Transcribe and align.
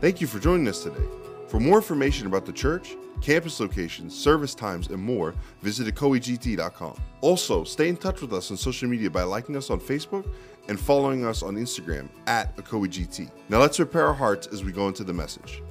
Thank 0.00 0.20
you 0.20 0.26
for 0.26 0.38
joining 0.38 0.68
us 0.68 0.82
today. 0.82 1.04
For 1.48 1.60
more 1.60 1.76
information 1.76 2.26
about 2.26 2.46
the 2.46 2.52
church, 2.52 2.96
campus 3.20 3.60
locations, 3.60 4.14
service 4.14 4.54
times, 4.54 4.88
and 4.88 5.00
more, 5.00 5.34
visit 5.62 5.86
ecoegt.com. 5.86 6.96
Also, 7.20 7.64
stay 7.64 7.88
in 7.88 7.96
touch 7.96 8.20
with 8.20 8.32
us 8.32 8.50
on 8.50 8.56
social 8.56 8.88
media 8.88 9.08
by 9.08 9.22
liking 9.22 9.56
us 9.56 9.70
on 9.70 9.80
Facebook 9.80 10.28
and 10.68 10.78
following 10.78 11.24
us 11.24 11.42
on 11.42 11.54
Instagram 11.54 12.08
at 12.26 12.56
ecoegt. 12.56 13.30
Now 13.48 13.60
let's 13.60 13.76
prepare 13.76 14.06
our 14.06 14.14
hearts 14.14 14.46
as 14.48 14.64
we 14.64 14.72
go 14.72 14.88
into 14.88 15.04
the 15.04 15.14
message. 15.14 15.62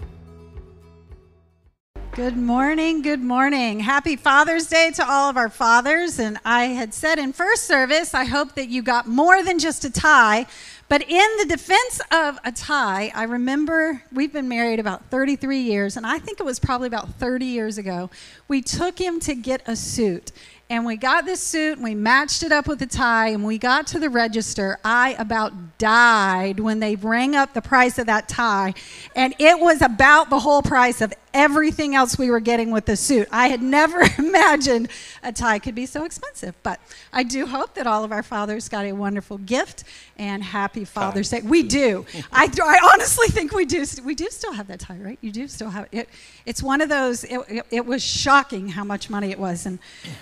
Good 2.15 2.37
morning. 2.37 3.01
Good 3.01 3.23
morning. 3.23 3.79
Happy 3.79 4.15
Father's 4.15 4.67
Day 4.67 4.91
to 4.97 5.03
all 5.03 5.31
of 5.31 5.35
our 5.35 5.49
fathers. 5.49 6.19
And 6.19 6.37
I 6.45 6.65
had 6.65 6.93
said 6.93 7.17
in 7.17 7.33
first 7.33 7.63
service, 7.63 8.13
I 8.13 8.25
hope 8.25 8.53
that 8.53 8.69
you 8.69 8.83
got 8.83 9.07
more 9.07 9.41
than 9.41 9.57
just 9.57 9.83
a 9.83 9.89
tie. 9.89 10.45
But 10.89 11.01
in 11.09 11.27
the 11.39 11.45
defense 11.45 12.01
of 12.11 12.39
a 12.43 12.51
tie, 12.51 13.11
I 13.15 13.23
remember 13.23 14.03
we've 14.11 14.33
been 14.33 14.47
married 14.47 14.79
about 14.79 15.05
33 15.09 15.59
years, 15.59 15.97
and 15.97 16.05
I 16.05 16.19
think 16.19 16.39
it 16.39 16.43
was 16.43 16.59
probably 16.59 16.87
about 16.87 17.15
30 17.15 17.45
years 17.45 17.77
ago. 17.77 18.09
We 18.47 18.61
took 18.61 18.99
him 18.99 19.19
to 19.21 19.33
get 19.33 19.61
a 19.65 19.75
suit. 19.75 20.31
And 20.73 20.87
we 20.87 20.97
got 20.97 21.25
this 21.25 21.39
suit 21.39 21.73
and 21.73 21.83
we 21.83 21.93
matched 21.93 22.41
it 22.41 22.51
up 22.51 22.67
with 22.67 22.81
a 22.81 22.87
tie 22.87 23.27
and 23.27 23.45
we 23.45 23.59
got 23.59 23.85
to 23.87 23.99
the 23.99 24.09
register. 24.09 24.79
I 24.83 25.15
about 25.19 25.77
died 25.77 26.59
when 26.59 26.79
they 26.79 26.95
rang 26.95 27.35
up 27.35 27.53
the 27.53 27.61
price 27.61 27.99
of 27.99 28.07
that 28.07 28.27
tie. 28.27 28.73
And 29.15 29.35
it 29.37 29.59
was 29.59 29.83
about 29.83 30.31
the 30.31 30.39
whole 30.39 30.63
price 30.63 30.99
of 30.99 31.13
everything 31.33 31.95
else 31.95 32.17
we 32.17 32.29
were 32.29 32.39
getting 32.39 32.71
with 32.71 32.85
the 32.85 32.95
suit. 32.95 33.27
I 33.31 33.47
had 33.47 33.61
never 33.61 34.01
imagined 34.17 34.89
a 35.23 35.31
tie 35.31 35.59
could 35.59 35.75
be 35.75 35.85
so 35.85 36.05
expensive. 36.05 36.55
But 36.63 36.79
I 37.11 37.23
do 37.23 37.45
hope 37.45 37.73
that 37.73 37.87
all 37.87 38.03
of 38.03 38.11
our 38.11 38.23
fathers 38.23 38.69
got 38.69 38.85
a 38.85 38.93
wonderful 38.93 39.39
gift 39.39 39.83
and 40.17 40.43
happy 40.43 40.85
Father's 40.85 41.29
Day. 41.29 41.41
We 41.41 41.63
do. 41.63 42.05
I, 42.31 42.49
I 42.63 42.91
honestly 42.93 43.27
think 43.27 43.51
we 43.51 43.65
do. 43.65 43.85
We 44.03 44.15
do 44.15 44.27
still 44.29 44.53
have 44.53 44.67
that 44.67 44.79
tie, 44.79 44.97
right? 44.97 45.17
You 45.21 45.31
do 45.31 45.47
still 45.47 45.69
have 45.69 45.87
it. 45.91 46.07
It's 46.45 46.61
one 46.61 46.81
of 46.81 46.89
those, 46.89 47.23
it, 47.23 47.39
it, 47.49 47.65
it 47.71 47.85
was 47.85 48.03
shocking 48.03 48.69
how 48.69 48.83
much 48.83 49.09
money 49.09 49.31
it 49.31 49.39
was. 49.39 49.65
And 49.65 49.79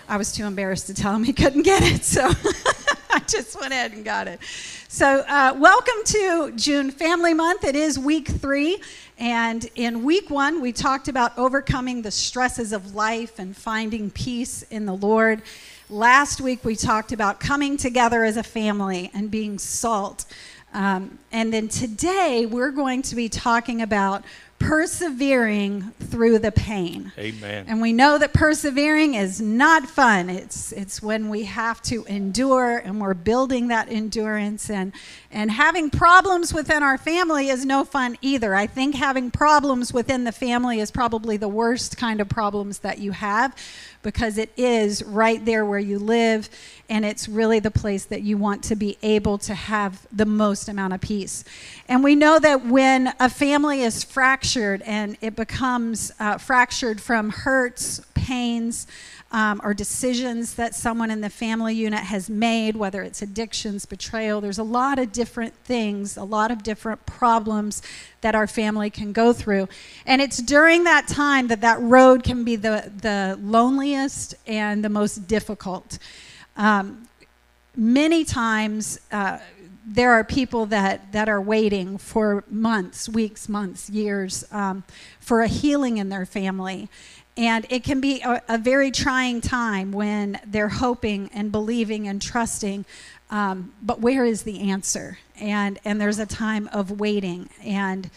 I 0.07 0.17
was 0.17 0.31
too 0.31 0.40
embarrassed 0.47 0.87
to 0.87 0.93
tell 0.93 1.15
him 1.15 1.23
he 1.23 1.33
couldn't 1.33 1.63
get 1.63 1.83
it. 1.83 2.03
So 2.03 2.21
I 3.09 3.19
just 3.27 3.59
went 3.59 3.73
ahead 3.73 3.91
and 3.91 4.05
got 4.05 4.27
it. 4.27 4.39
So, 4.87 5.23
uh, 5.27 5.55
welcome 5.57 6.03
to 6.05 6.51
June 6.55 6.91
Family 6.91 7.33
Month. 7.33 7.63
It 7.63 7.75
is 7.75 7.97
week 7.97 8.27
three. 8.27 8.81
And 9.17 9.69
in 9.75 10.03
week 10.03 10.29
one, 10.29 10.61
we 10.61 10.71
talked 10.71 11.07
about 11.07 11.37
overcoming 11.37 12.01
the 12.01 12.11
stresses 12.11 12.73
of 12.73 12.95
life 12.95 13.37
and 13.37 13.55
finding 13.55 14.09
peace 14.11 14.63
in 14.63 14.85
the 14.85 14.95
Lord. 14.95 15.43
Last 15.89 16.41
week, 16.41 16.65
we 16.65 16.75
talked 16.75 17.11
about 17.11 17.39
coming 17.39 17.77
together 17.77 18.23
as 18.23 18.37
a 18.37 18.43
family 18.43 19.11
and 19.13 19.29
being 19.29 19.59
salt. 19.59 20.25
Um, 20.73 21.19
and 21.31 21.53
then 21.53 21.67
today, 21.67 22.45
we're 22.45 22.71
going 22.71 23.01
to 23.03 23.15
be 23.15 23.29
talking 23.29 23.81
about 23.81 24.23
persevering 24.61 25.91
through 25.99 26.37
the 26.39 26.51
pain. 26.51 27.11
Amen. 27.17 27.65
And 27.67 27.81
we 27.81 27.93
know 27.93 28.17
that 28.17 28.31
persevering 28.31 29.15
is 29.15 29.41
not 29.41 29.87
fun. 29.87 30.29
It's 30.29 30.71
it's 30.71 31.01
when 31.01 31.29
we 31.29 31.43
have 31.45 31.81
to 31.83 32.03
endure 32.05 32.77
and 32.77 33.01
we're 33.01 33.15
building 33.15 33.69
that 33.69 33.89
endurance 33.89 34.69
and 34.69 34.93
and 35.31 35.49
having 35.49 35.89
problems 35.89 36.53
within 36.53 36.83
our 36.83 36.97
family 36.97 37.49
is 37.49 37.65
no 37.65 37.83
fun 37.83 38.17
either. 38.21 38.53
I 38.53 38.67
think 38.67 38.95
having 38.95 39.31
problems 39.31 39.93
within 39.93 40.25
the 40.25 40.31
family 40.31 40.79
is 40.79 40.91
probably 40.91 41.37
the 41.37 41.49
worst 41.49 41.97
kind 41.97 42.21
of 42.21 42.29
problems 42.29 42.79
that 42.79 42.99
you 42.99 43.11
have 43.11 43.55
because 44.03 44.37
it 44.37 44.51
is 44.57 45.03
right 45.03 45.43
there 45.45 45.65
where 45.65 45.79
you 45.79 45.99
live 45.99 46.49
and 46.89 47.05
it's 47.05 47.29
really 47.29 47.59
the 47.59 47.71
place 47.71 48.05
that 48.05 48.21
you 48.21 48.37
want 48.37 48.63
to 48.63 48.75
be 48.75 48.97
able 49.01 49.37
to 49.37 49.53
have 49.53 50.05
the 50.11 50.25
most 50.25 50.67
amount 50.67 50.93
of 50.93 51.01
peace. 51.01 51.43
And 51.87 52.03
we 52.03 52.15
know 52.15 52.39
that 52.39 52.65
when 52.65 53.13
a 53.19 53.29
family 53.29 53.81
is 53.81 54.03
fractured 54.03 54.81
and 54.83 55.17
it 55.21 55.35
becomes 55.35 56.11
uh, 56.19 56.37
fractured 56.37 57.01
from 57.01 57.29
hurts, 57.29 58.01
pains, 58.13 58.87
um, 59.31 59.61
or 59.63 59.73
decisions 59.73 60.55
that 60.55 60.75
someone 60.75 61.09
in 61.09 61.21
the 61.21 61.29
family 61.29 61.73
unit 61.73 62.01
has 62.01 62.29
made, 62.29 62.75
whether 62.75 63.01
it's 63.01 63.21
addictions, 63.21 63.85
betrayal. 63.85 64.41
There's 64.41 64.57
a 64.57 64.63
lot 64.63 64.99
of 64.99 65.11
different 65.11 65.53
things, 65.63 66.17
a 66.17 66.23
lot 66.23 66.51
of 66.51 66.63
different 66.63 67.05
problems 67.05 67.81
that 68.21 68.35
our 68.35 68.47
family 68.47 68.89
can 68.89 69.13
go 69.13 69.31
through. 69.31 69.69
And 70.05 70.21
it's 70.21 70.37
during 70.37 70.83
that 70.83 71.07
time 71.07 71.47
that 71.47 71.61
that 71.61 71.79
road 71.79 72.23
can 72.23 72.43
be 72.43 72.57
the, 72.57 72.91
the 73.01 73.39
loneliest 73.41 74.35
and 74.45 74.83
the 74.83 74.89
most 74.89 75.27
difficult. 75.27 75.97
Um, 76.57 77.07
many 77.75 78.25
times, 78.25 78.99
uh, 79.11 79.37
there 79.85 80.11
are 80.11 80.23
people 80.23 80.67
that, 80.67 81.11
that 81.11 81.27
are 81.27 81.41
waiting 81.41 81.97
for 81.97 82.43
months, 82.49 83.09
weeks, 83.09 83.49
months, 83.49 83.89
years 83.89 84.45
um, 84.51 84.83
for 85.19 85.41
a 85.41 85.47
healing 85.47 85.97
in 85.97 86.09
their 86.09 86.25
family. 86.25 86.87
And 87.37 87.65
it 87.69 87.83
can 87.83 88.01
be 88.01 88.21
a, 88.21 88.41
a, 88.49 88.57
very 88.57 88.91
trying 88.91 89.39
time 89.39 89.91
when 89.91 90.39
they're 90.45 90.67
hoping 90.69 91.29
and 91.33 91.51
believing 91.51 92.07
and 92.07 92.21
trusting. 92.21 92.85
Um, 93.29 93.73
but 93.81 94.01
where 94.01 94.25
is 94.25 94.43
the 94.43 94.69
answer? 94.69 95.17
And, 95.39 95.79
and 95.85 95.99
there's 95.99 96.19
a 96.19 96.25
time 96.25 96.69
of 96.73 96.99
waiting. 96.99 97.49
And 97.63 98.09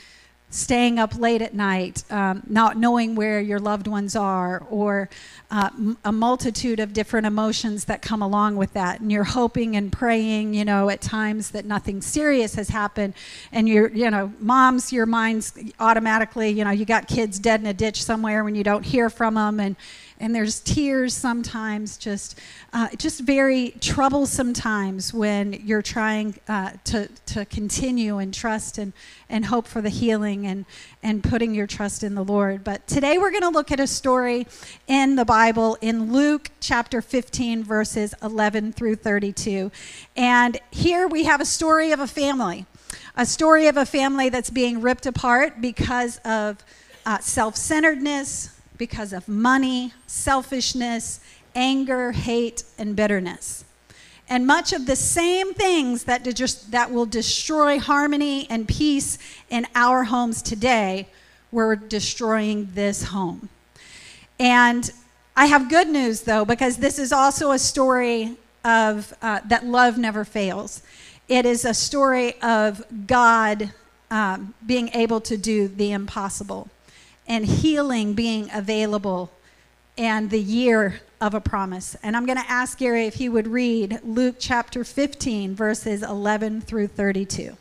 staying 0.54 1.00
up 1.00 1.18
late 1.18 1.42
at 1.42 1.52
night, 1.52 2.04
um, 2.10 2.42
not 2.48 2.76
knowing 2.76 3.16
where 3.16 3.40
your 3.40 3.58
loved 3.58 3.88
ones 3.88 4.14
are, 4.14 4.64
or 4.70 5.10
uh, 5.50 5.68
a 6.04 6.12
multitude 6.12 6.78
of 6.78 6.92
different 6.92 7.26
emotions 7.26 7.86
that 7.86 8.02
come 8.02 8.22
along 8.22 8.56
with 8.56 8.72
that. 8.72 9.00
And 9.00 9.10
you're 9.10 9.24
hoping 9.24 9.74
and 9.74 9.92
praying, 9.92 10.54
you 10.54 10.64
know, 10.64 10.88
at 10.90 11.00
times 11.00 11.50
that 11.50 11.64
nothing 11.64 12.00
serious 12.00 12.54
has 12.54 12.68
happened. 12.68 13.14
And 13.50 13.68
you're, 13.68 13.90
you 13.90 14.10
know, 14.10 14.32
moms, 14.38 14.92
your 14.92 15.06
mind's 15.06 15.58
automatically, 15.80 16.50
you 16.50 16.64
know, 16.64 16.70
you 16.70 16.84
got 16.84 17.08
kids 17.08 17.40
dead 17.40 17.60
in 17.60 17.66
a 17.66 17.74
ditch 17.74 18.04
somewhere 18.04 18.44
when 18.44 18.54
you 18.54 18.62
don't 18.62 18.84
hear 18.84 19.10
from 19.10 19.34
them. 19.34 19.58
And, 19.58 19.76
and 20.20 20.34
there's 20.34 20.60
tears 20.60 21.12
sometimes, 21.12 21.96
just 21.96 22.38
uh, 22.72 22.88
just 22.96 23.20
very 23.20 23.70
troublesome 23.80 24.52
times 24.52 25.12
when 25.12 25.52
you're 25.52 25.82
trying 25.82 26.34
uh, 26.48 26.72
to 26.84 27.08
to 27.26 27.44
continue 27.46 28.18
and 28.18 28.32
trust 28.32 28.78
and 28.78 28.92
and 29.28 29.46
hope 29.46 29.66
for 29.66 29.80
the 29.80 29.88
healing 29.88 30.46
and 30.46 30.66
and 31.02 31.24
putting 31.24 31.54
your 31.54 31.66
trust 31.66 32.04
in 32.04 32.14
the 32.14 32.24
Lord. 32.24 32.62
But 32.62 32.86
today 32.86 33.18
we're 33.18 33.32
going 33.32 33.42
to 33.42 33.48
look 33.48 33.72
at 33.72 33.80
a 33.80 33.86
story 33.86 34.46
in 34.86 35.16
the 35.16 35.24
Bible 35.24 35.76
in 35.80 36.12
Luke 36.12 36.50
chapter 36.60 37.02
15 37.02 37.64
verses 37.64 38.14
11 38.22 38.72
through 38.72 38.96
32, 38.96 39.72
and 40.16 40.58
here 40.70 41.08
we 41.08 41.24
have 41.24 41.40
a 41.40 41.46
story 41.46 41.90
of 41.90 41.98
a 41.98 42.06
family, 42.06 42.66
a 43.16 43.26
story 43.26 43.66
of 43.66 43.76
a 43.76 43.84
family 43.84 44.28
that's 44.28 44.50
being 44.50 44.80
ripped 44.80 45.06
apart 45.06 45.60
because 45.60 46.18
of 46.18 46.64
uh, 47.04 47.18
self-centeredness 47.18 48.54
because 48.76 49.12
of 49.12 49.28
money, 49.28 49.92
selfishness, 50.06 51.20
anger, 51.54 52.12
hate, 52.12 52.64
and 52.78 52.96
bitterness. 52.96 53.64
And 54.28 54.46
much 54.46 54.72
of 54.72 54.86
the 54.86 54.96
same 54.96 55.52
things 55.52 56.04
that, 56.04 56.24
just, 56.34 56.70
that 56.70 56.90
will 56.90 57.06
destroy 57.06 57.78
harmony 57.78 58.46
and 58.48 58.66
peace 58.66 59.18
in 59.50 59.66
our 59.74 60.04
homes 60.04 60.40
today, 60.40 61.08
we're 61.52 61.76
destroying 61.76 62.70
this 62.74 63.04
home. 63.04 63.48
And 64.38 64.90
I 65.36 65.46
have 65.46 65.68
good 65.68 65.88
news, 65.88 66.22
though, 66.22 66.44
because 66.44 66.78
this 66.78 66.98
is 66.98 67.12
also 67.12 67.52
a 67.52 67.58
story 67.58 68.36
of 68.64 69.12
uh, 69.20 69.40
that 69.46 69.66
love 69.66 69.98
never 69.98 70.24
fails. 70.24 70.82
It 71.28 71.44
is 71.44 71.64
a 71.64 71.74
story 71.74 72.40
of 72.40 72.82
God 73.06 73.72
um, 74.10 74.54
being 74.64 74.88
able 74.94 75.20
to 75.22 75.36
do 75.36 75.68
the 75.68 75.92
impossible 75.92 76.68
and 77.26 77.46
healing 77.46 78.14
being 78.14 78.50
available 78.52 79.30
and 79.96 80.30
the 80.30 80.40
year 80.40 81.00
of 81.20 81.34
a 81.34 81.40
promise. 81.40 81.96
And 82.02 82.16
I'm 82.16 82.26
going 82.26 82.38
to 82.38 82.50
ask 82.50 82.78
Gary 82.78 83.06
if 83.06 83.14
he 83.14 83.28
would 83.28 83.46
read 83.46 84.00
Luke 84.02 84.36
chapter 84.38 84.84
15, 84.84 85.54
verses 85.54 86.02
11 86.02 86.60
through 86.60 86.88
32. 86.88 87.56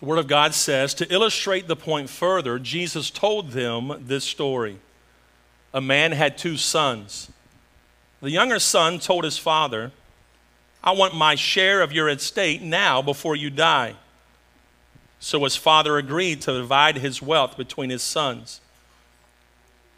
The 0.00 0.06
Word 0.06 0.18
of 0.18 0.28
God 0.28 0.54
says, 0.54 0.94
to 0.94 1.12
illustrate 1.12 1.68
the 1.68 1.76
point 1.76 2.10
further, 2.10 2.58
Jesus 2.58 3.10
told 3.10 3.50
them 3.50 3.92
this 4.00 4.24
story. 4.24 4.78
A 5.72 5.80
man 5.80 6.12
had 6.12 6.36
two 6.36 6.56
sons. 6.56 7.30
The 8.20 8.30
younger 8.30 8.58
son 8.58 8.98
told 8.98 9.24
his 9.24 9.38
father, 9.38 9.92
I 10.82 10.92
want 10.92 11.14
my 11.14 11.34
share 11.34 11.82
of 11.82 11.92
your 11.92 12.08
estate 12.08 12.62
now 12.62 13.02
before 13.02 13.36
you 13.36 13.50
die. 13.50 13.94
So 15.20 15.44
his 15.44 15.54
father 15.54 15.98
agreed 15.98 16.40
to 16.42 16.52
divide 16.52 16.96
his 16.96 17.22
wealth 17.22 17.56
between 17.56 17.90
his 17.90 18.02
sons. 18.02 18.60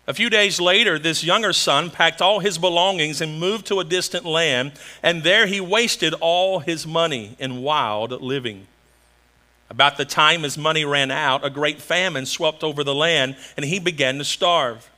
A 0.07 0.15
few 0.15 0.29
days 0.29 0.61
later, 0.61 0.99
this 0.99 1.23
younger 1.23 1.53
son 1.53 1.89
packed 1.89 2.21
all 2.21 2.41
his 2.41 2.59
belongings 2.59 3.21
and 3.21 3.39
moved 3.39 3.67
to 3.67 3.79
a 3.79 3.85
distant 3.85 4.25
land, 4.25 4.73
and 5.01 5.23
there 5.23 5.47
he 5.47 5.61
wasted 5.61 6.13
all 6.21 6.59
his 6.59 6.87
money 6.87 7.37
in 7.39 7.63
wild 7.63 8.11
living. 8.21 8.67
About 9.71 9.97
the 9.97 10.05
time 10.05 10.43
his 10.43 10.59
money 10.59 10.85
ran 10.85 11.13
out, 11.13 11.45
a 11.45 11.51
great 11.51 11.81
famine 11.81 12.27
swept 12.27 12.65
over 12.65 12.83
the 12.83 12.95
land, 12.95 13.37
and 13.57 13.65
he 13.65 13.79
began 13.79 14.19
to 14.19 14.25
starve. 14.25 14.91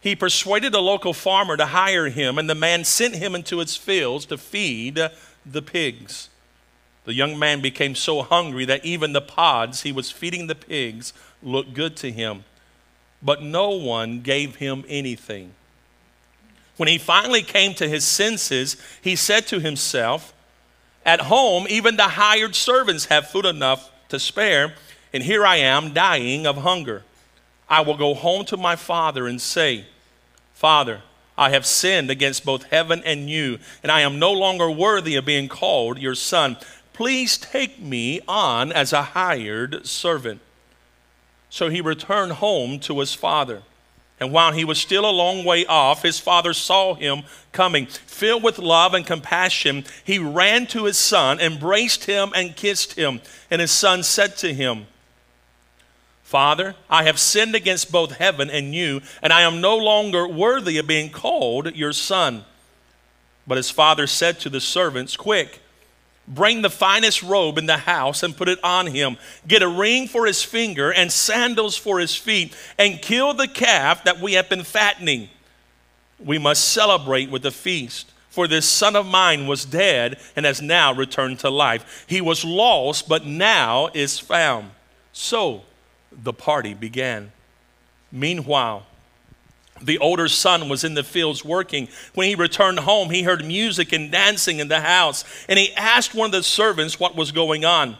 He 0.00 0.16
persuaded 0.16 0.74
a 0.74 0.80
local 0.80 1.12
farmer 1.12 1.56
to 1.58 1.66
hire 1.66 2.08
him, 2.08 2.38
and 2.38 2.48
the 2.48 2.54
man 2.54 2.84
sent 2.84 3.16
him 3.16 3.34
into 3.34 3.58
his 3.58 3.76
fields 3.76 4.24
to 4.26 4.38
feed 4.38 4.98
the 5.44 5.62
pigs. 5.62 6.30
The 7.06 7.14
young 7.14 7.38
man 7.38 7.60
became 7.60 7.94
so 7.94 8.22
hungry 8.22 8.64
that 8.64 8.84
even 8.84 9.12
the 9.12 9.20
pods 9.20 9.82
he 9.82 9.92
was 9.92 10.10
feeding 10.10 10.48
the 10.48 10.56
pigs 10.56 11.12
looked 11.40 11.72
good 11.72 11.96
to 11.98 12.10
him. 12.10 12.44
But 13.22 13.42
no 13.42 13.70
one 13.70 14.20
gave 14.20 14.56
him 14.56 14.84
anything. 14.88 15.52
When 16.76 16.88
he 16.88 16.98
finally 16.98 17.42
came 17.42 17.74
to 17.74 17.88
his 17.88 18.04
senses, 18.04 18.76
he 19.00 19.14
said 19.14 19.46
to 19.46 19.60
himself, 19.60 20.34
At 21.04 21.22
home, 21.22 21.66
even 21.70 21.96
the 21.96 22.02
hired 22.08 22.56
servants 22.56 23.06
have 23.06 23.30
food 23.30 23.46
enough 23.46 23.90
to 24.08 24.18
spare, 24.18 24.74
and 25.12 25.22
here 25.22 25.46
I 25.46 25.56
am 25.56 25.94
dying 25.94 26.44
of 26.44 26.58
hunger. 26.58 27.04
I 27.68 27.82
will 27.82 27.96
go 27.96 28.14
home 28.14 28.44
to 28.46 28.56
my 28.56 28.74
father 28.74 29.28
and 29.28 29.40
say, 29.40 29.86
Father, 30.54 31.02
I 31.38 31.50
have 31.50 31.66
sinned 31.66 32.10
against 32.10 32.44
both 32.44 32.64
heaven 32.64 33.02
and 33.04 33.30
you, 33.30 33.58
and 33.82 33.92
I 33.92 34.00
am 34.00 34.18
no 34.18 34.32
longer 34.32 34.70
worthy 34.70 35.16
of 35.16 35.24
being 35.24 35.48
called 35.48 35.98
your 35.98 36.14
son. 36.14 36.56
Please 36.96 37.36
take 37.36 37.78
me 37.78 38.22
on 38.26 38.72
as 38.72 38.90
a 38.94 39.02
hired 39.02 39.86
servant. 39.86 40.40
So 41.50 41.68
he 41.68 41.82
returned 41.82 42.32
home 42.32 42.80
to 42.80 43.00
his 43.00 43.12
father. 43.12 43.60
And 44.18 44.32
while 44.32 44.52
he 44.52 44.64
was 44.64 44.78
still 44.78 45.04
a 45.04 45.12
long 45.12 45.44
way 45.44 45.66
off, 45.66 46.00
his 46.00 46.18
father 46.18 46.54
saw 46.54 46.94
him 46.94 47.24
coming. 47.52 47.84
Filled 47.84 48.42
with 48.42 48.58
love 48.58 48.94
and 48.94 49.06
compassion, 49.06 49.84
he 50.04 50.18
ran 50.18 50.66
to 50.68 50.86
his 50.86 50.96
son, 50.96 51.38
embraced 51.38 52.06
him, 52.06 52.32
and 52.34 52.56
kissed 52.56 52.94
him. 52.94 53.20
And 53.50 53.60
his 53.60 53.72
son 53.72 54.02
said 54.02 54.38
to 54.38 54.54
him, 54.54 54.86
Father, 56.22 56.76
I 56.88 57.02
have 57.02 57.18
sinned 57.18 57.54
against 57.54 57.92
both 57.92 58.12
heaven 58.12 58.48
and 58.48 58.74
you, 58.74 59.02
and 59.22 59.34
I 59.34 59.42
am 59.42 59.60
no 59.60 59.76
longer 59.76 60.26
worthy 60.26 60.78
of 60.78 60.86
being 60.86 61.10
called 61.10 61.76
your 61.76 61.92
son. 61.92 62.46
But 63.46 63.58
his 63.58 63.70
father 63.70 64.06
said 64.06 64.40
to 64.40 64.48
the 64.48 64.62
servants, 64.62 65.14
Quick, 65.14 65.60
Bring 66.28 66.62
the 66.62 66.70
finest 66.70 67.22
robe 67.22 67.56
in 67.56 67.66
the 67.66 67.76
house 67.76 68.22
and 68.22 68.36
put 68.36 68.48
it 68.48 68.58
on 68.64 68.86
him. 68.88 69.16
Get 69.46 69.62
a 69.62 69.68
ring 69.68 70.08
for 70.08 70.26
his 70.26 70.42
finger 70.42 70.92
and 70.92 71.12
sandals 71.12 71.76
for 71.76 72.00
his 72.00 72.16
feet, 72.16 72.54
and 72.78 73.00
kill 73.00 73.32
the 73.32 73.48
calf 73.48 74.04
that 74.04 74.20
we 74.20 74.32
have 74.32 74.48
been 74.48 74.64
fattening. 74.64 75.28
We 76.18 76.38
must 76.38 76.64
celebrate 76.64 77.30
with 77.30 77.46
a 77.46 77.50
feast. 77.50 78.12
For 78.30 78.46
this 78.46 78.68
son 78.68 78.96
of 78.96 79.06
mine 79.06 79.46
was 79.46 79.64
dead 79.64 80.18
and 80.34 80.44
has 80.44 80.60
now 80.60 80.92
returned 80.92 81.38
to 81.38 81.48
life. 81.48 82.04
He 82.06 82.20
was 82.20 82.44
lost, 82.44 83.08
but 83.08 83.24
now 83.24 83.88
is 83.94 84.18
found. 84.18 84.72
So 85.12 85.62
the 86.12 86.34
party 86.34 86.74
began. 86.74 87.32
Meanwhile, 88.12 88.84
the 89.80 89.98
older 89.98 90.28
son 90.28 90.68
was 90.68 90.84
in 90.84 90.94
the 90.94 91.04
fields 91.04 91.44
working. 91.44 91.88
When 92.14 92.28
he 92.28 92.34
returned 92.34 92.80
home, 92.80 93.10
he 93.10 93.22
heard 93.22 93.44
music 93.44 93.92
and 93.92 94.10
dancing 94.10 94.58
in 94.58 94.68
the 94.68 94.80
house, 94.80 95.24
and 95.48 95.58
he 95.58 95.72
asked 95.74 96.14
one 96.14 96.26
of 96.26 96.32
the 96.32 96.42
servants 96.42 96.98
what 96.98 97.16
was 97.16 97.32
going 97.32 97.64
on. 97.64 97.96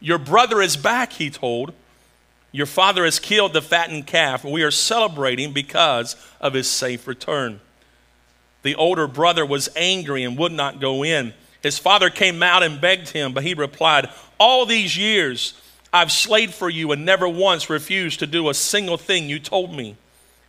Your 0.00 0.18
brother 0.18 0.60
is 0.60 0.76
back, 0.76 1.12
he 1.12 1.30
told. 1.30 1.72
Your 2.52 2.66
father 2.66 3.04
has 3.04 3.18
killed 3.18 3.52
the 3.52 3.62
fattened 3.62 4.06
calf. 4.06 4.44
We 4.44 4.62
are 4.62 4.70
celebrating 4.70 5.52
because 5.52 6.16
of 6.40 6.54
his 6.54 6.68
safe 6.68 7.06
return. 7.06 7.60
The 8.62 8.74
older 8.74 9.06
brother 9.06 9.44
was 9.44 9.68
angry 9.76 10.24
and 10.24 10.38
would 10.38 10.52
not 10.52 10.80
go 10.80 11.04
in. 11.04 11.34
His 11.62 11.78
father 11.78 12.10
came 12.10 12.42
out 12.42 12.62
and 12.62 12.80
begged 12.80 13.10
him, 13.10 13.32
but 13.32 13.42
he 13.42 13.54
replied, 13.54 14.08
All 14.38 14.64
these 14.64 14.96
years 14.96 15.54
I've 15.92 16.12
slaved 16.12 16.54
for 16.54 16.70
you 16.70 16.92
and 16.92 17.04
never 17.04 17.28
once 17.28 17.70
refused 17.70 18.20
to 18.20 18.26
do 18.26 18.48
a 18.48 18.54
single 18.54 18.96
thing 18.96 19.28
you 19.28 19.38
told 19.38 19.74
me. 19.74 19.96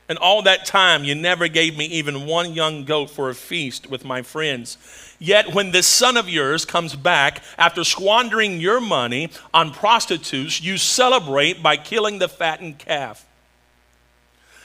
And 0.10 0.18
all 0.18 0.42
that 0.42 0.66
time, 0.66 1.04
you 1.04 1.14
never 1.14 1.48
gave 1.48 1.78
me 1.78 1.86
even 1.86 2.26
one 2.26 2.54
young 2.54 2.84
goat 2.84 3.12
for 3.12 3.30
a 3.30 3.36
feast 3.36 3.88
with 3.88 4.04
my 4.04 4.24
friends. 4.24 4.78
Yet, 5.20 5.54
when 5.54 5.70
this 5.70 5.86
son 5.86 6.18
of 6.18 6.28
yours 6.28 6.66
comes 6.66 6.96
back 6.96 7.44
after 7.60 7.84
squandering 7.84 8.60
your 8.60 8.82
money 8.82 9.30
on 9.54 9.72
prostitutes, 9.72 10.62
you 10.62 10.78
celebrate 10.78 11.62
by 11.62 11.78
killing 11.78 12.18
the 12.18 12.28
fattened 12.28 12.80
calf. 12.80 13.24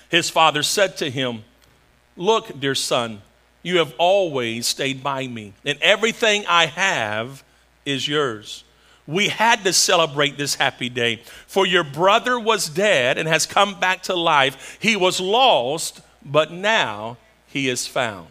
His 0.08 0.30
father 0.30 0.62
said 0.62 0.96
to 0.96 1.10
him, 1.10 1.44
Look, 2.16 2.58
dear 2.58 2.74
son, 2.74 3.20
you 3.62 3.78
have 3.78 3.94
always 3.98 4.66
stayed 4.66 5.02
by 5.02 5.26
me, 5.26 5.52
and 5.64 5.78
everything 5.82 6.46
I 6.48 6.66
have 6.66 7.44
is 7.84 8.08
yours 8.08 8.63
we 9.06 9.28
had 9.28 9.64
to 9.64 9.72
celebrate 9.72 10.36
this 10.38 10.54
happy 10.54 10.88
day. 10.88 11.22
For 11.46 11.66
your 11.66 11.84
brother 11.84 12.38
was 12.38 12.68
dead 12.68 13.18
and 13.18 13.28
has 13.28 13.46
come 13.46 13.78
back 13.78 14.02
to 14.04 14.14
life. 14.14 14.78
He 14.80 14.96
was 14.96 15.20
lost, 15.20 16.00
but 16.24 16.50
now 16.50 17.18
he 17.46 17.68
is 17.68 17.86
found. 17.86 18.28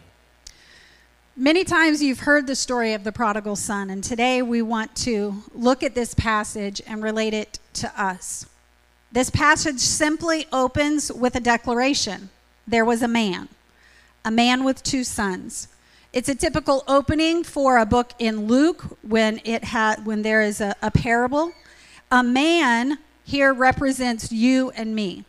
Many 1.36 1.64
times 1.64 2.02
you've 2.02 2.20
heard 2.20 2.46
the 2.46 2.54
story 2.54 2.92
of 2.92 3.02
the 3.02 3.10
prodigal 3.10 3.56
son, 3.56 3.90
and 3.90 4.04
today 4.04 4.40
we 4.40 4.62
want 4.62 4.94
to 4.96 5.42
look 5.52 5.82
at 5.82 5.94
this 5.94 6.14
passage 6.14 6.80
and 6.86 7.02
relate 7.02 7.34
it 7.34 7.58
to 7.74 7.92
us. 8.00 8.46
This 9.10 9.30
passage 9.30 9.80
simply 9.80 10.46
opens 10.52 11.10
with 11.10 11.34
a 11.34 11.40
declaration 11.40 12.30
there 12.66 12.84
was 12.84 13.02
a 13.02 13.08
man, 13.08 13.48
a 14.24 14.30
man 14.30 14.64
with 14.64 14.82
two 14.82 15.04
sons. 15.04 15.68
It's 16.14 16.28
a 16.28 16.34
typical 16.36 16.84
opening 16.86 17.42
for 17.42 17.76
a 17.76 17.84
book 17.84 18.12
in 18.20 18.46
Luke 18.46 18.84
when 19.02 19.40
it 19.42 19.64
had 19.64 20.06
when 20.06 20.22
there 20.22 20.42
is 20.42 20.60
a, 20.60 20.76
a 20.80 20.88
parable. 20.88 21.50
A 22.08 22.22
man 22.22 22.98
here 23.24 23.52
represents 23.52 24.30
you 24.30 24.70
and 24.76 24.94
me. 24.94 25.24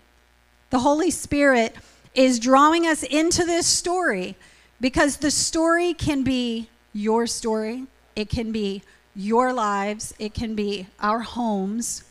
The 0.70 0.78
Holy 0.78 1.10
Spirit 1.10 1.76
is 2.14 2.38
drawing 2.38 2.86
us 2.86 3.02
into 3.02 3.46
this 3.46 3.66
story 3.66 4.36
because 4.80 5.18
the 5.18 5.32
story 5.32 5.96
can 5.96 6.22
be 6.22 6.70
your 6.94 7.26
story, 7.26 7.88
it 8.16 8.30
can 8.30 8.52
be 8.52 8.84
your 9.16 9.54
lives, 9.54 10.14
it 10.20 10.36
can 10.36 10.54
be 10.54 10.86
our 11.00 11.22
homes. 11.22 12.04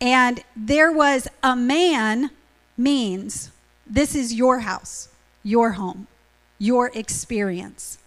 And 0.00 0.42
there 0.56 0.90
was 0.90 1.28
a 1.42 1.54
man 1.54 2.30
means 2.78 3.50
this 3.86 4.14
is 4.14 4.32
your 4.32 4.60
house, 4.60 5.10
your 5.42 5.72
home 5.72 6.06
your 6.60 6.92
experience. 6.94 7.98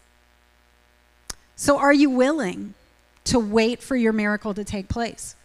So, 1.57 1.77
are 1.77 1.91
you 1.91 2.09
willing 2.09 2.75
to 3.25 3.39
wait 3.39 3.83
for 3.83 3.97
your 3.97 4.13
miracle 4.13 4.53
to 4.53 4.63
take 4.63 4.87
place? 4.87 5.35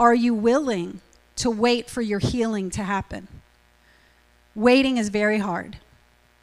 Are 0.00 0.14
you 0.14 0.32
willing 0.32 1.00
to 1.36 1.50
wait 1.50 1.90
for 1.90 2.00
your 2.00 2.20
healing 2.20 2.70
to 2.70 2.84
happen? 2.84 3.28
Waiting 4.54 4.96
is 4.96 5.08
very 5.08 5.38
hard. 5.38 5.78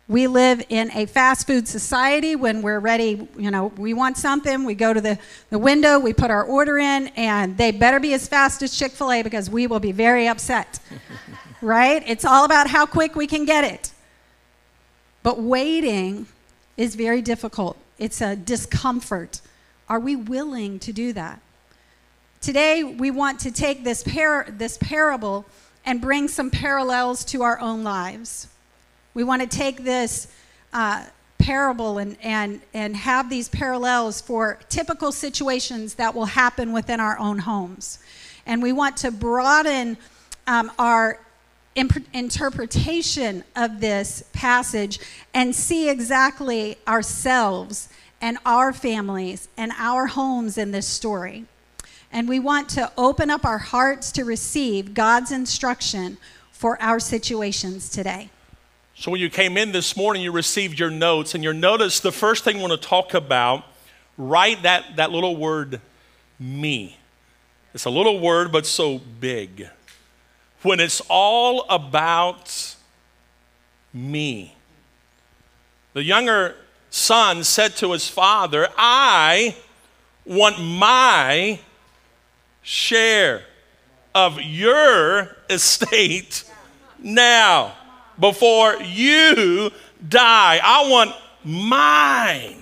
We 0.07 0.27
live 0.27 0.63
in 0.69 0.91
a 0.91 1.07
fast 1.07 1.47
food 1.47 1.67
society 1.67 2.35
when 2.35 2.61
we're 2.61 2.79
ready, 2.79 3.27
you 3.37 3.49
know, 3.49 3.67
we 3.77 3.93
want 3.93 4.17
something, 4.17 4.63
we 4.63 4.75
go 4.75 4.93
to 4.93 5.01
the, 5.01 5.17
the 5.49 5.57
window, 5.57 5.97
we 5.97 6.13
put 6.13 6.29
our 6.29 6.43
order 6.43 6.77
in, 6.77 7.07
and 7.15 7.57
they 7.57 7.71
better 7.71 7.99
be 7.99 8.13
as 8.13 8.27
fast 8.27 8.61
as 8.61 8.77
Chick 8.77 8.91
fil 8.91 9.11
A 9.11 9.23
because 9.23 9.49
we 9.49 9.65
will 9.65 9.79
be 9.79 9.91
very 9.91 10.27
upset. 10.27 10.79
right? 11.61 12.03
It's 12.05 12.23
all 12.23 12.45
about 12.45 12.67
how 12.67 12.85
quick 12.85 13.15
we 13.15 13.25
can 13.25 13.45
get 13.45 13.63
it. 13.63 13.91
But 15.25 15.41
waiting 15.41 16.27
is 16.77 16.93
very 16.93 17.23
difficult, 17.23 17.77
it's 17.97 18.21
a 18.21 18.35
discomfort. 18.35 19.41
Are 19.89 19.99
we 19.99 20.15
willing 20.15 20.77
to 20.77 20.93
do 20.93 21.13
that? 21.13 21.41
Today, 22.41 22.83
we 22.83 23.09
want 23.09 23.39
to 23.39 23.49
take 23.49 23.83
this, 23.83 24.03
par- 24.03 24.45
this 24.47 24.77
parable 24.77 25.47
and 25.83 25.99
bring 25.99 26.27
some 26.27 26.51
parallels 26.51 27.25
to 27.25 27.41
our 27.41 27.59
own 27.59 27.83
lives. 27.83 28.49
We 29.15 29.23
want 29.23 29.41
to 29.41 29.47
take 29.47 29.83
this 29.83 30.27
uh, 30.73 31.05
parable 31.39 31.97
and, 31.97 32.17
and, 32.21 32.61
and 32.75 32.95
have 32.95 33.27
these 33.27 33.49
parallels 33.49 34.21
for 34.21 34.59
typical 34.69 35.11
situations 35.11 35.95
that 35.95 36.13
will 36.13 36.25
happen 36.25 36.71
within 36.71 36.99
our 36.99 37.17
own 37.17 37.39
homes. 37.39 37.97
And 38.45 38.61
we 38.61 38.73
want 38.73 38.95
to 38.97 39.09
broaden 39.09 39.97
um, 40.45 40.71
our 40.77 41.19
interpretation 41.75 43.43
of 43.55 43.81
this 43.81 44.23
passage 44.31 44.99
and 45.33 45.53
see 45.53 45.89
exactly 45.89 46.77
ourselves 46.87 47.89
and 48.21 48.37
our 48.45 48.71
families 48.71 49.49
and 49.57 49.71
our 49.77 50.07
homes 50.07 50.57
in 50.57 50.71
this 50.71 50.87
story. 50.87 51.45
And 52.11 52.29
we 52.29 52.39
want 52.39 52.69
to 52.69 52.91
open 52.97 53.29
up 53.29 53.43
our 53.43 53.57
hearts 53.57 54.11
to 54.13 54.23
receive 54.23 54.93
God's 54.93 55.31
instruction 55.31 56.17
for 56.51 56.81
our 56.81 56.99
situations 56.99 57.89
today. 57.89 58.29
So, 58.97 59.11
when 59.11 59.19
you 59.19 59.29
came 59.29 59.57
in 59.57 59.73
this 59.73 59.97
morning, 59.97 60.21
you 60.21 60.31
received 60.31 60.79
your 60.79 60.89
notes, 60.89 61.35
and 61.35 61.43
your 61.43 61.53
notice, 61.53 61.99
the 61.99 62.13
first 62.13 62.45
thing 62.45 62.55
we 62.55 62.61
want 62.63 62.81
to 62.81 62.87
talk 62.87 63.13
about, 63.13 63.65
write 64.17 64.63
that, 64.63 64.95
that 64.95 65.11
little 65.11 65.35
word, 65.35 65.81
me. 66.39 66.97
It's 67.73 67.83
a 67.83 67.89
little 67.89 68.21
word, 68.21 68.53
but 68.53 68.65
so 68.65 68.99
big 69.19 69.67
when 70.65 70.79
it's 70.79 71.01
all 71.09 71.63
about 71.69 72.75
me. 73.93 74.55
The 75.93 76.03
younger 76.03 76.55
son 76.89 77.43
said 77.43 77.75
to 77.77 77.91
his 77.91 78.09
father, 78.09 78.67
I 78.75 79.55
want 80.25 80.59
my 80.59 81.59
share 82.63 83.43
of 84.15 84.41
your 84.41 85.37
estate 85.51 86.43
now 86.97 87.75
before 88.19 88.81
you 88.81 89.69
die. 90.07 90.59
I 90.63 90.89
want 90.89 91.13
mine, 91.43 92.57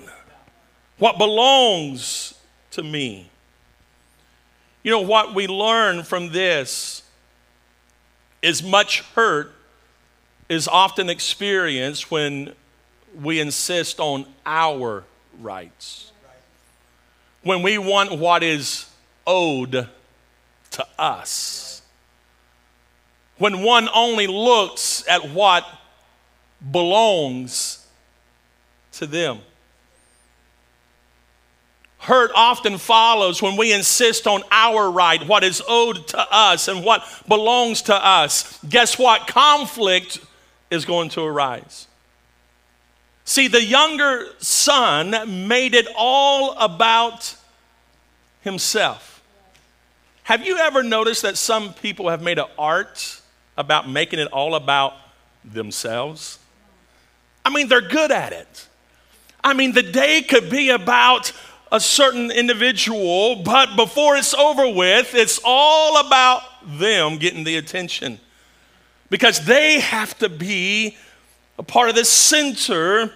what 0.97 1.17
belongs 1.17 2.33
to 2.71 2.83
me. 2.83 3.29
You 4.83 4.91
know 4.91 5.01
what 5.01 5.33
we 5.33 5.47
learn 5.47 6.03
from 6.03 6.33
this 6.33 7.02
is 8.43 8.61
much 8.61 9.01
hurt 9.15 9.51
is 10.49 10.67
often 10.67 11.09
experienced 11.09 12.11
when 12.11 12.53
we 13.19 13.39
insist 13.39 13.99
on 13.99 14.25
our 14.45 15.05
rights. 15.39 16.11
When 17.41 17.63
we 17.63 17.77
want 17.77 18.11
what 18.19 18.43
is 18.43 18.85
owed 19.25 19.87
to 20.71 20.87
us. 20.99 21.81
When 23.37 23.63
one 23.63 23.89
only 23.93 24.27
looks 24.27 25.07
at 25.07 25.29
what 25.29 25.65
belongs 26.71 27.85
to 28.93 29.07
them. 29.07 29.39
Hurt 32.03 32.31
often 32.35 32.77
follows 32.77 33.41
when 33.41 33.55
we 33.55 33.71
insist 33.71 34.27
on 34.27 34.43
our 34.51 34.91
right, 34.91 35.25
what 35.25 35.41
is 35.41 35.63
owed 35.65 36.05
to 36.09 36.19
us 36.29 36.67
and 36.67 36.83
what 36.83 37.01
belongs 37.29 37.83
to 37.83 37.95
us. 37.95 38.59
Guess 38.67 38.99
what? 38.99 39.25
Conflict 39.25 40.19
is 40.69 40.83
going 40.83 41.07
to 41.11 41.21
arise. 41.21 41.87
See, 43.23 43.47
the 43.47 43.63
younger 43.63 44.27
son 44.39 45.47
made 45.47 45.73
it 45.73 45.87
all 45.95 46.57
about 46.57 47.37
himself. 48.41 49.23
Have 50.23 50.45
you 50.45 50.57
ever 50.57 50.83
noticed 50.83 51.21
that 51.21 51.37
some 51.37 51.73
people 51.73 52.09
have 52.09 52.21
made 52.21 52.37
an 52.37 52.47
art 52.59 53.21
about 53.55 53.89
making 53.89 54.19
it 54.19 54.27
all 54.27 54.55
about 54.55 54.93
themselves? 55.45 56.37
I 57.45 57.49
mean, 57.49 57.69
they're 57.69 57.79
good 57.79 58.11
at 58.11 58.33
it. 58.33 58.67
I 59.41 59.53
mean, 59.53 59.71
the 59.71 59.83
day 59.83 60.21
could 60.21 60.49
be 60.49 60.69
about 60.69 61.31
a 61.73 61.79
certain 61.79 62.29
individual, 62.29 63.37
but 63.37 63.75
before 63.75 64.15
it's 64.15 64.35
over 64.35 64.69
with, 64.69 65.15
it's 65.15 65.39
all 65.43 66.05
about 66.05 66.43
them 66.77 67.17
getting 67.17 67.43
the 67.43 67.57
attention 67.57 68.19
because 69.09 69.43
they 69.45 69.79
have 69.79 70.15
to 70.19 70.29
be 70.29 70.95
a 71.57 71.63
part 71.63 71.89
of 71.89 71.95
the 71.95 72.05
center 72.05 73.11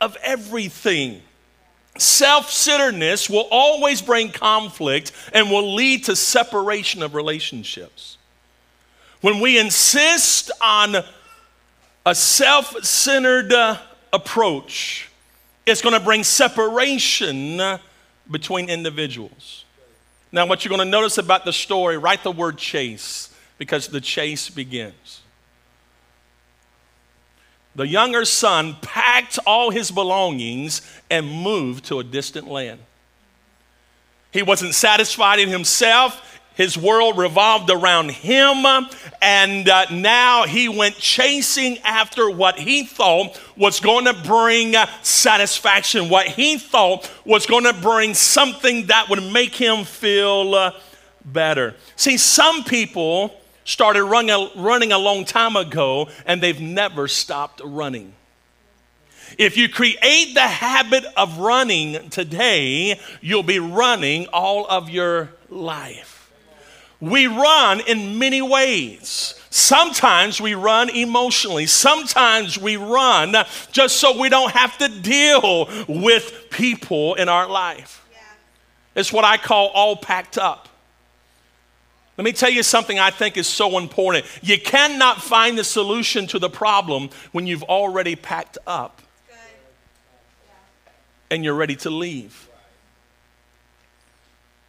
of 0.00 0.16
everything. 0.24 1.22
Self 1.96 2.50
centeredness 2.50 3.30
will 3.30 3.46
always 3.52 4.02
bring 4.02 4.32
conflict 4.32 5.12
and 5.32 5.48
will 5.48 5.74
lead 5.74 6.04
to 6.04 6.16
separation 6.16 7.00
of 7.00 7.14
relationships. 7.14 8.18
When 9.20 9.38
we 9.38 9.56
insist 9.56 10.50
on 10.60 10.96
a 12.04 12.14
self 12.14 12.84
centered 12.84 13.52
approach, 14.12 15.08
it's 15.66 15.82
going 15.82 15.94
to 15.94 16.04
bring 16.04 16.24
separation 16.24 17.78
between 18.30 18.68
individuals. 18.68 19.64
Now, 20.32 20.46
what 20.46 20.64
you're 20.64 20.76
going 20.76 20.86
to 20.86 20.90
notice 20.90 21.18
about 21.18 21.44
the 21.44 21.52
story, 21.52 21.96
write 21.96 22.22
the 22.22 22.32
word 22.32 22.58
chase 22.58 23.32
because 23.56 23.88
the 23.88 24.00
chase 24.00 24.50
begins. 24.50 25.20
The 27.76 27.86
younger 27.86 28.24
son 28.24 28.76
packed 28.82 29.38
all 29.46 29.70
his 29.70 29.90
belongings 29.90 30.82
and 31.10 31.26
moved 31.26 31.86
to 31.86 31.98
a 31.98 32.04
distant 32.04 32.48
land. 32.48 32.80
He 34.30 34.42
wasn't 34.42 34.74
satisfied 34.74 35.38
in 35.38 35.48
himself. 35.48 36.33
His 36.54 36.78
world 36.78 37.18
revolved 37.18 37.68
around 37.68 38.12
him, 38.12 38.64
and 39.20 39.68
uh, 39.68 39.86
now 39.90 40.44
he 40.44 40.68
went 40.68 40.94
chasing 40.94 41.78
after 41.78 42.30
what 42.30 42.58
he 42.58 42.84
thought 42.84 43.40
was 43.56 43.80
going 43.80 44.04
to 44.04 44.14
bring 44.14 44.74
satisfaction, 45.02 46.08
what 46.08 46.28
he 46.28 46.56
thought 46.58 47.10
was 47.24 47.46
going 47.46 47.64
to 47.64 47.72
bring 47.72 48.14
something 48.14 48.86
that 48.86 49.08
would 49.10 49.32
make 49.32 49.54
him 49.54 49.84
feel 49.84 50.54
uh, 50.54 50.70
better. 51.24 51.74
See, 51.96 52.16
some 52.16 52.62
people 52.62 53.34
started 53.64 54.04
running, 54.04 54.48
running 54.54 54.92
a 54.92 54.98
long 54.98 55.24
time 55.24 55.56
ago, 55.56 56.08
and 56.24 56.40
they've 56.40 56.60
never 56.60 57.08
stopped 57.08 57.62
running. 57.64 58.12
If 59.38 59.56
you 59.56 59.68
create 59.68 60.34
the 60.34 60.40
habit 60.40 61.04
of 61.16 61.38
running 61.38 62.10
today, 62.10 63.00
you'll 63.20 63.42
be 63.42 63.58
running 63.58 64.28
all 64.28 64.66
of 64.68 64.88
your 64.88 65.30
life. 65.48 66.13
We 67.04 67.26
run 67.26 67.80
in 67.80 68.18
many 68.18 68.40
ways. 68.40 69.34
Sometimes 69.50 70.40
we 70.40 70.54
run 70.54 70.88
emotionally. 70.88 71.66
Sometimes 71.66 72.58
we 72.58 72.76
run 72.76 73.36
just 73.72 73.98
so 73.98 74.18
we 74.18 74.30
don't 74.30 74.52
have 74.52 74.78
to 74.78 74.88
deal 74.88 75.68
with 75.86 76.46
people 76.50 77.14
in 77.14 77.28
our 77.28 77.46
life. 77.46 78.06
Yeah. 78.10 78.18
It's 78.96 79.12
what 79.12 79.24
I 79.24 79.36
call 79.36 79.68
all 79.68 79.96
packed 79.96 80.38
up. 80.38 80.70
Let 82.16 82.24
me 82.24 82.32
tell 82.32 82.50
you 82.50 82.62
something 82.62 82.98
I 82.98 83.10
think 83.10 83.36
is 83.36 83.46
so 83.46 83.76
important. 83.76 84.24
You 84.42 84.58
cannot 84.58 85.20
find 85.20 85.58
the 85.58 85.64
solution 85.64 86.26
to 86.28 86.38
the 86.38 86.48
problem 86.48 87.10
when 87.32 87.46
you've 87.46 87.64
already 87.64 88.16
packed 88.16 88.56
up 88.66 89.02
and 91.30 91.44
you're 91.44 91.54
ready 91.54 91.76
to 91.76 91.90
leave. 91.90 92.48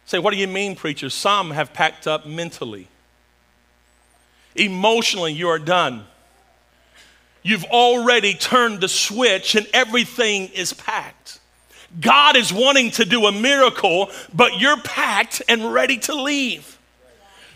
Say, 0.06 0.20
what 0.20 0.32
do 0.32 0.38
you 0.38 0.46
mean, 0.46 0.76
preacher? 0.76 1.10
Some 1.10 1.50
have 1.50 1.72
packed 1.72 2.06
up 2.06 2.26
mentally. 2.26 2.88
Emotionally, 4.54 5.32
you 5.32 5.48
are 5.48 5.58
done. 5.58 6.04
You've 7.42 7.64
already 7.64 8.34
turned 8.34 8.80
the 8.80 8.88
switch 8.88 9.54
and 9.54 9.66
everything 9.74 10.48
is 10.48 10.72
packed. 10.72 11.40
God 12.00 12.36
is 12.36 12.52
wanting 12.52 12.90
to 12.92 13.04
do 13.04 13.26
a 13.26 13.32
miracle, 13.32 14.10
but 14.32 14.58
you're 14.60 14.80
packed 14.80 15.42
and 15.48 15.72
ready 15.72 15.98
to 15.98 16.14
leave. 16.14 16.78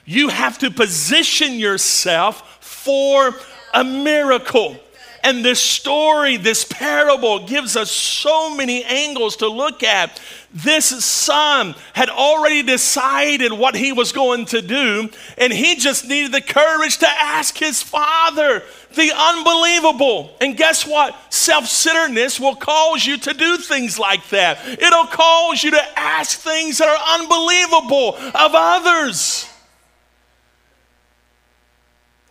You 0.05 0.29
have 0.29 0.59
to 0.59 0.71
position 0.71 1.55
yourself 1.55 2.59
for 2.61 3.33
a 3.75 3.85
miracle. 3.85 4.77
And 5.23 5.45
this 5.45 5.61
story, 5.61 6.37
this 6.37 6.65
parable, 6.65 7.47
gives 7.47 7.77
us 7.77 7.91
so 7.91 8.55
many 8.55 8.85
angles 8.85 9.37
to 9.37 9.49
look 9.49 9.83
at. 9.83 10.21
This 10.53 11.05
son 11.05 11.75
had 11.95 12.09
already 12.09 12.63
decided 12.63 13.53
what 13.53 13.77
he 13.77 13.93
was 13.93 14.13
going 14.13 14.47
to 14.47 14.63
do, 14.63 15.11
and 15.39 15.53
he 15.53 15.77
just 15.77 16.07
needed 16.07 16.33
the 16.33 16.41
courage 16.41 16.99
to 16.99 17.09
ask 17.09 17.57
his 17.57 17.83
father 17.83 18.63
the 18.95 19.13
unbelievable. 19.17 20.37
And 20.41 20.57
guess 20.57 20.87
what? 20.87 21.15
Self 21.33 21.67
centeredness 21.67 22.41
will 22.41 22.57
cause 22.57 23.07
you 23.07 23.19
to 23.19 23.35
do 23.35 23.59
things 23.59 23.99
like 23.99 24.29
that. 24.31 24.67
It'll 24.67 25.07
cause 25.07 25.63
you 25.63 25.71
to 25.73 25.99
ask 25.99 26.39
things 26.39 26.79
that 26.79 26.89
are 26.89 27.21
unbelievable 27.21 28.17
of 28.17 28.53
others. 28.55 29.49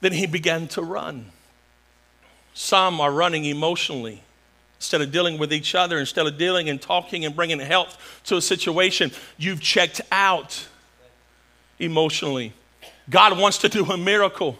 Then 0.01 0.13
he 0.13 0.25
began 0.25 0.67
to 0.69 0.81
run. 0.81 1.31
Some 2.59 2.99
are 2.99 3.09
running 3.09 3.45
emotionally. 3.45 4.21
Instead 4.79 4.99
of 4.99 5.13
dealing 5.13 5.37
with 5.37 5.53
each 5.53 5.75
other, 5.75 5.97
instead 5.97 6.27
of 6.27 6.37
dealing 6.37 6.67
and 6.67 6.81
talking 6.81 7.23
and 7.23 7.33
bringing 7.33 7.57
health 7.57 8.19
to 8.25 8.35
a 8.35 8.41
situation, 8.41 9.11
you've 9.37 9.61
checked 9.61 10.01
out 10.11 10.67
emotionally. 11.79 12.51
God 13.09 13.39
wants 13.39 13.59
to 13.59 13.69
do 13.69 13.85
a 13.85 13.95
miracle, 13.95 14.59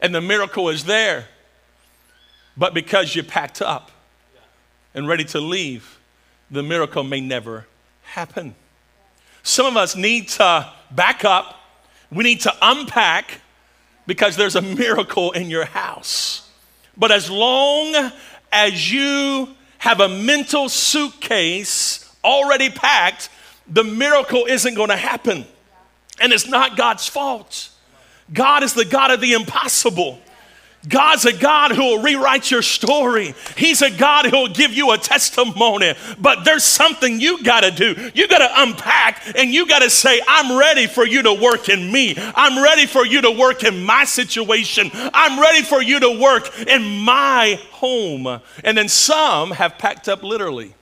and 0.00 0.12
the 0.12 0.20
miracle 0.20 0.70
is 0.70 0.82
there. 0.82 1.28
But 2.56 2.74
because 2.74 3.14
you're 3.14 3.24
packed 3.24 3.62
up 3.62 3.92
and 4.92 5.06
ready 5.06 5.24
to 5.26 5.38
leave, 5.38 6.00
the 6.50 6.64
miracle 6.64 7.04
may 7.04 7.20
never 7.20 7.68
happen. 8.02 8.56
Some 9.44 9.66
of 9.66 9.76
us 9.76 9.94
need 9.94 10.30
to 10.30 10.72
back 10.90 11.24
up, 11.24 11.60
we 12.10 12.24
need 12.24 12.40
to 12.40 12.52
unpack 12.60 13.40
because 14.04 14.34
there's 14.34 14.56
a 14.56 14.62
miracle 14.62 15.30
in 15.30 15.48
your 15.48 15.64
house. 15.64 16.41
But 16.96 17.10
as 17.10 17.30
long 17.30 18.12
as 18.52 18.92
you 18.92 19.48
have 19.78 20.00
a 20.00 20.08
mental 20.08 20.68
suitcase 20.68 22.14
already 22.22 22.70
packed, 22.70 23.30
the 23.66 23.84
miracle 23.84 24.46
isn't 24.46 24.74
going 24.74 24.90
to 24.90 24.96
happen. 24.96 25.46
And 26.20 26.32
it's 26.32 26.46
not 26.46 26.76
God's 26.76 27.08
fault. 27.08 27.70
God 28.32 28.62
is 28.62 28.74
the 28.74 28.84
God 28.84 29.10
of 29.10 29.20
the 29.20 29.32
impossible. 29.32 30.20
God's 30.88 31.24
a 31.26 31.32
God 31.32 31.70
who 31.70 31.82
will 31.82 32.02
rewrite 32.02 32.50
your 32.50 32.62
story. 32.62 33.34
He's 33.56 33.82
a 33.82 33.90
God 33.90 34.26
who 34.26 34.36
will 34.36 34.48
give 34.48 34.72
you 34.72 34.90
a 34.90 34.98
testimony. 34.98 35.94
But 36.18 36.44
there's 36.44 36.64
something 36.64 37.20
you 37.20 37.42
got 37.44 37.60
to 37.60 37.70
do. 37.70 38.10
You 38.14 38.26
got 38.26 38.38
to 38.38 38.62
unpack 38.62 39.22
and 39.36 39.54
you 39.54 39.68
got 39.68 39.82
to 39.82 39.90
say, 39.90 40.20
I'm 40.26 40.58
ready 40.58 40.88
for 40.88 41.06
you 41.06 41.22
to 41.22 41.34
work 41.34 41.68
in 41.68 41.92
me. 41.92 42.14
I'm 42.16 42.60
ready 42.62 42.86
for 42.86 43.06
you 43.06 43.20
to 43.22 43.30
work 43.30 43.62
in 43.62 43.84
my 43.84 44.04
situation. 44.04 44.90
I'm 44.92 45.40
ready 45.40 45.62
for 45.62 45.80
you 45.80 46.00
to 46.00 46.20
work 46.20 46.50
in 46.66 46.98
my 46.98 47.60
home. 47.70 48.40
And 48.64 48.76
then 48.76 48.88
some 48.88 49.52
have 49.52 49.78
packed 49.78 50.08
up 50.08 50.24
literally. 50.24 50.74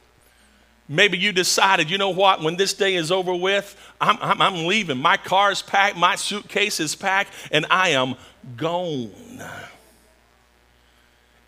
Maybe 0.88 1.19
you 1.19 1.30
decided, 1.30 1.88
you 1.88 1.99
know 1.99 2.11
what, 2.11 2.42
when 2.42 2.57
this 2.57 2.75
day 2.75 2.97
is 2.97 3.12
over 3.12 3.33
with, 3.35 3.76
I'm, 4.00 4.19
I'm, 4.21 4.42
I'm 4.42 4.66
leaving. 4.66 4.99
My 4.99 5.19
car's 5.19 5.62
packed, 5.62 5.97
my 5.97 6.16
suitcase 6.16 6.80
is 6.80 6.97
packed, 6.97 7.33
and 7.52 7.64
I 7.71 7.90
am 7.90 8.16
gone. 8.57 9.12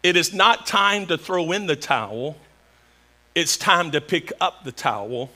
It 0.02 0.16
is 0.16 0.32
not 0.32 0.66
time 0.66 1.06
to 1.06 1.18
throw 1.18 1.52
in 1.52 1.66
the 1.66 1.76
towel, 1.76 2.36
it's 3.34 3.56
time 3.56 3.92
to 3.92 4.00
pick 4.00 4.32
up 4.40 4.64
the 4.64 4.72
towel 4.72 5.30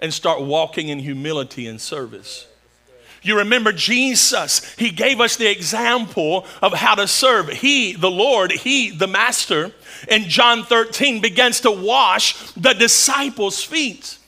and 0.00 0.12
start 0.12 0.40
walking 0.40 0.88
in 0.88 0.98
humility 0.98 1.66
and 1.66 1.80
service. 1.80 2.46
You 3.22 3.38
remember 3.38 3.72
Jesus, 3.72 4.74
He 4.74 4.90
gave 4.90 5.18
us 5.20 5.36
the 5.36 5.50
example 5.50 6.46
of 6.60 6.74
how 6.74 6.94
to 6.94 7.08
serve. 7.08 7.48
He, 7.48 7.94
the 7.94 8.10
Lord, 8.10 8.52
He, 8.52 8.90
the 8.90 9.06
Master, 9.06 9.72
in 10.08 10.24
John 10.24 10.62
13 10.62 11.22
begins 11.22 11.60
to 11.62 11.70
wash 11.70 12.52
the 12.52 12.74
disciples' 12.74 13.64
feet. 13.64 14.18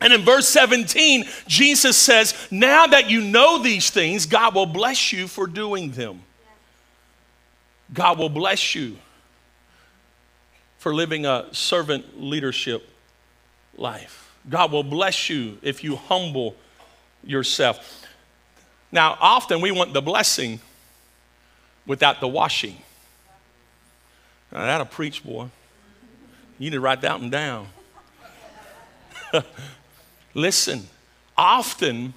And 0.00 0.12
in 0.12 0.22
verse 0.22 0.48
17, 0.48 1.24
Jesus 1.46 1.96
says, 1.96 2.34
Now 2.50 2.88
that 2.88 3.08
you 3.08 3.20
know 3.20 3.62
these 3.62 3.90
things, 3.90 4.26
God 4.26 4.54
will 4.54 4.66
bless 4.66 5.12
you 5.12 5.28
for 5.28 5.46
doing 5.46 5.92
them. 5.92 6.22
God 7.92 8.18
will 8.18 8.28
bless 8.28 8.74
you 8.74 8.96
for 10.78 10.94
living 10.94 11.26
a 11.26 11.46
servant 11.52 12.20
leadership 12.20 12.88
life. 13.76 14.32
God 14.48 14.72
will 14.72 14.82
bless 14.82 15.30
you 15.30 15.58
if 15.62 15.82
you 15.82 15.96
humble 15.96 16.56
yourself. 17.22 18.06
Now, 18.92 19.16
often 19.20 19.60
we 19.60 19.70
want 19.70 19.92
the 19.92 20.02
blessing 20.02 20.60
without 21.86 22.20
the 22.20 22.28
washing. 22.28 22.76
Now, 24.52 24.66
that'll 24.66 24.86
preach, 24.86 25.24
boy. 25.24 25.48
You 26.58 26.70
need 26.70 26.72
to 26.76 26.80
write 26.80 27.00
that 27.00 27.18
one 27.18 27.30
down. 27.30 27.66
Listen, 30.34 30.86
often 31.36 32.14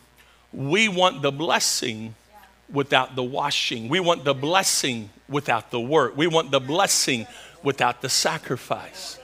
we 0.53 0.87
want 0.87 1.21
the 1.21 1.31
blessing 1.31 2.15
without 2.71 3.15
the 3.15 3.23
washing. 3.23 3.89
We 3.89 3.99
want 3.99 4.23
the 4.23 4.33
blessing 4.33 5.09
without 5.29 5.71
the 5.71 5.79
work. 5.79 6.17
We 6.17 6.27
want 6.27 6.51
the 6.51 6.59
blessing 6.59 7.27
without 7.63 8.01
the 8.01 8.09
sacrifice. 8.09 9.19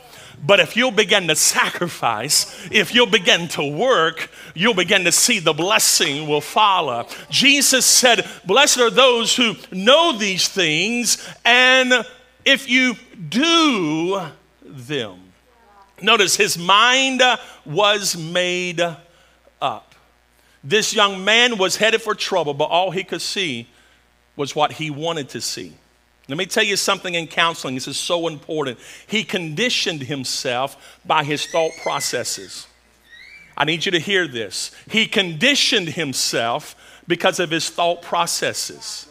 But 0.45 0.59
if 0.59 0.75
you'll 0.75 0.91
begin 0.91 1.27
to 1.27 1.35
sacrifice, 1.35 2.67
if 2.71 2.93
you'll 2.93 3.05
begin 3.05 3.47
to 3.49 3.63
work, 3.63 4.29
you'll 4.53 4.73
begin 4.73 5.05
to 5.05 5.11
see 5.11 5.39
the 5.39 5.53
blessing 5.53 6.27
will 6.27 6.41
follow. 6.41 7.07
Jesus 7.29 7.85
said, 7.85 8.27
Blessed 8.45 8.79
are 8.79 8.89
those 8.89 9.35
who 9.35 9.55
know 9.71 10.17
these 10.17 10.47
things, 10.47 11.17
and 11.45 12.05
if 12.43 12.69
you 12.69 12.95
do 13.29 14.21
them. 14.65 15.19
Notice 16.01 16.35
his 16.35 16.57
mind 16.57 17.21
was 17.65 18.17
made 18.17 18.81
up. 19.61 19.92
This 20.63 20.93
young 20.93 21.25
man 21.25 21.57
was 21.57 21.75
headed 21.75 22.01
for 22.01 22.15
trouble, 22.15 22.53
but 22.53 22.65
all 22.65 22.91
he 22.91 23.03
could 23.03 23.21
see 23.21 23.67
was 24.35 24.55
what 24.55 24.73
he 24.73 24.89
wanted 24.89 25.29
to 25.29 25.41
see. 25.41 25.73
Let 26.29 26.37
me 26.37 26.45
tell 26.45 26.63
you 26.63 26.77
something 26.77 27.15
in 27.15 27.27
counseling. 27.27 27.75
This 27.75 27.87
is 27.87 27.97
so 27.97 28.27
important. 28.27 28.79
He 29.07 29.23
conditioned 29.25 30.03
himself 30.03 30.99
by 31.05 31.25
his 31.25 31.45
thought 31.45 31.71
processes. 31.81 32.67
I 33.57 33.65
need 33.65 33.85
you 33.85 33.91
to 33.91 33.99
hear 33.99 34.27
this. 34.27 34.71
He 34.89 35.05
conditioned 35.05 35.89
himself 35.89 36.75
because 37.07 37.39
of 37.39 37.51
his 37.51 37.69
thought 37.69 38.01
processes. 38.01 39.07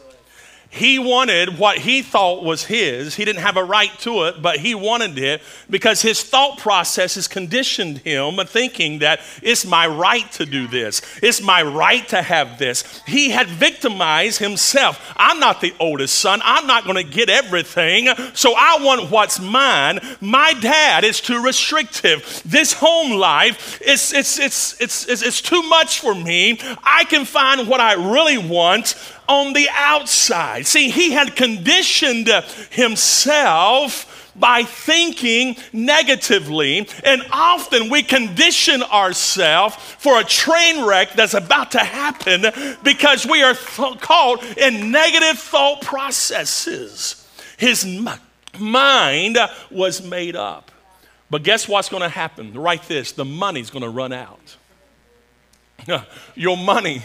He 0.75 0.99
wanted 0.99 1.59
what 1.59 1.77
he 1.77 2.01
thought 2.01 2.43
was 2.43 2.65
his. 2.65 3.15
He 3.15 3.27
didn't 3.27 3.43
have 3.43 3.59
a 3.59 3.63
right 3.63 3.91
to 4.01 4.25
it, 4.25 4.41
but 4.41 4.57
he 4.57 4.75
wanted 4.75 5.19
it 5.19 5.43
because 5.69 6.01
his 6.01 6.23
thought 6.23 6.57
processes 6.57 7.29
conditioned 7.29 7.99
him 7.99 8.39
thinking 8.47 9.01
that 9.01 9.21
it's 9.43 9.67
my 9.67 9.87
right 9.87 10.33
to 10.33 10.47
do 10.47 10.67
this. 10.67 11.03
It's 11.23 11.43
my 11.43 11.63
right 11.63 12.09
to 12.09 12.23
have 12.23 12.59
this. 12.59 13.03
He 13.07 13.29
had 13.29 13.49
victimized 13.49 14.39
himself. 14.39 15.13
I'm 15.19 15.39
not 15.39 15.61
the 15.61 15.75
oldest 15.79 16.19
son. 16.19 16.41
I'm 16.43 16.67
not 16.67 16.85
going 16.85 16.97
to 16.97 17.05
get 17.05 17.29
everything. 17.29 18.09
So 18.33 18.55
I 18.57 18.79
want 18.81 19.11
what's 19.11 19.39
mine. 19.39 20.01
My 20.23 20.55
dad 20.55 21.05
is 21.05 21.21
too 21.21 21.43
restrictive. 21.43 22.41
This 22.47 22.73
home 22.73 23.13
life, 23.13 23.79
it's, 23.85 24.15
it's, 24.15 24.39
it's, 24.39 24.81
it's, 24.81 25.07
it's, 25.07 25.23
it's 25.23 25.43
too 25.43 25.63
much 25.65 26.01
for 26.01 26.15
me. 26.15 26.59
I 26.83 27.05
can 27.05 27.27
find 27.27 27.69
what 27.69 27.81
I 27.81 27.93
really 27.93 28.39
want 28.39 28.95
on 29.33 29.55
the 29.55 29.69
outside. 29.73 30.67
See, 30.67 30.91
he 30.91 31.13
had 31.13 31.35
conditioned 31.35 32.29
himself 32.71 34.31
by 34.37 34.63
thinking 34.63 35.57
negatively. 35.73 36.87
And 37.05 37.23
often 37.33 37.89
we 37.89 38.03
condition 38.03 38.83
ourselves 38.83 39.77
for 39.77 40.21
a 40.21 40.25
train 40.25 40.85
wreck 40.85 41.15
that's 41.15 41.35
about 41.35 41.71
to 41.73 41.79
happen 41.79 42.45
because 42.83 43.27
we 43.27 43.43
are 43.43 43.55
th- 43.55 44.01
caught 44.01 44.45
in 44.59 44.91
negative 44.91 45.39
thought 45.39 45.81
processes. 45.81 47.27
His 47.57 47.85
m- 47.85 48.21
mind 48.59 49.39
was 49.71 50.03
made 50.03 50.37
up. 50.37 50.71
But 51.31 51.43
guess 51.43 51.67
what's 51.67 51.89
going 51.89 52.03
to 52.03 52.11
happen? 52.11 52.53
Write 52.53 52.83
this 52.83 53.13
the 53.13 53.25
money's 53.25 53.71
going 53.71 53.85
to 53.85 53.89
run 53.89 54.13
out. 54.13 54.57
Your 56.35 56.57
money 56.57 57.03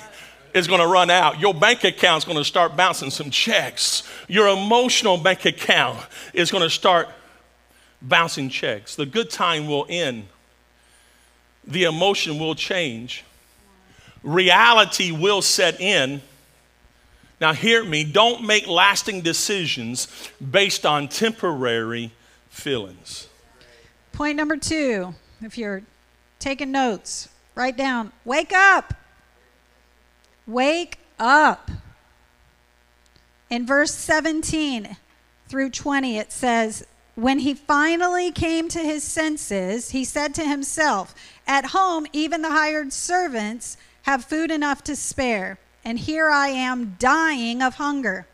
is 0.53 0.67
going 0.67 0.81
to 0.81 0.87
run 0.87 1.09
out. 1.09 1.39
Your 1.39 1.53
bank 1.53 1.83
account 1.83 2.19
is 2.19 2.25
going 2.25 2.37
to 2.37 2.45
start 2.45 2.75
bouncing 2.75 3.09
some 3.09 3.29
checks. 3.29 4.03
Your 4.27 4.47
emotional 4.47 5.17
bank 5.17 5.45
account 5.45 5.99
is 6.33 6.51
going 6.51 6.63
to 6.63 6.69
start 6.69 7.07
bouncing 8.01 8.49
checks. 8.49 8.95
The 8.95 9.05
good 9.05 9.29
time 9.29 9.67
will 9.67 9.85
end. 9.89 10.27
The 11.65 11.83
emotion 11.83 12.39
will 12.39 12.55
change. 12.55 13.23
Reality 14.23 15.11
will 15.11 15.41
set 15.41 15.79
in. 15.79 16.21
Now, 17.39 17.53
hear 17.53 17.83
me. 17.83 18.03
Don't 18.03 18.43
make 18.43 18.67
lasting 18.67 19.21
decisions 19.21 20.07
based 20.39 20.85
on 20.85 21.07
temporary 21.07 22.11
feelings. 22.49 23.27
Point 24.13 24.35
number 24.35 24.57
two 24.57 25.13
if 25.41 25.57
you're 25.57 25.83
taking 26.39 26.71
notes, 26.71 27.29
write 27.53 27.77
down 27.77 28.11
wake 28.25 28.51
up. 28.53 28.93
Wake 30.47 30.97
up. 31.19 31.69
In 33.49 33.65
verse 33.65 33.93
17 33.93 34.95
through 35.49 35.69
20, 35.71 36.17
it 36.17 36.31
says, 36.31 36.85
When 37.15 37.39
he 37.39 37.53
finally 37.53 38.31
came 38.31 38.69
to 38.69 38.79
his 38.79 39.03
senses, 39.03 39.91
he 39.91 40.05
said 40.05 40.33
to 40.35 40.47
himself, 40.47 41.13
At 41.45 41.67
home, 41.67 42.07
even 42.13 42.41
the 42.41 42.51
hired 42.51 42.93
servants 42.93 43.75
have 44.03 44.23
food 44.23 44.49
enough 44.49 44.83
to 44.85 44.95
spare, 44.95 45.57
and 45.83 45.99
here 45.99 46.29
I 46.29 46.47
am 46.47 46.95
dying 46.97 47.61
of 47.61 47.75
hunger. 47.75 48.25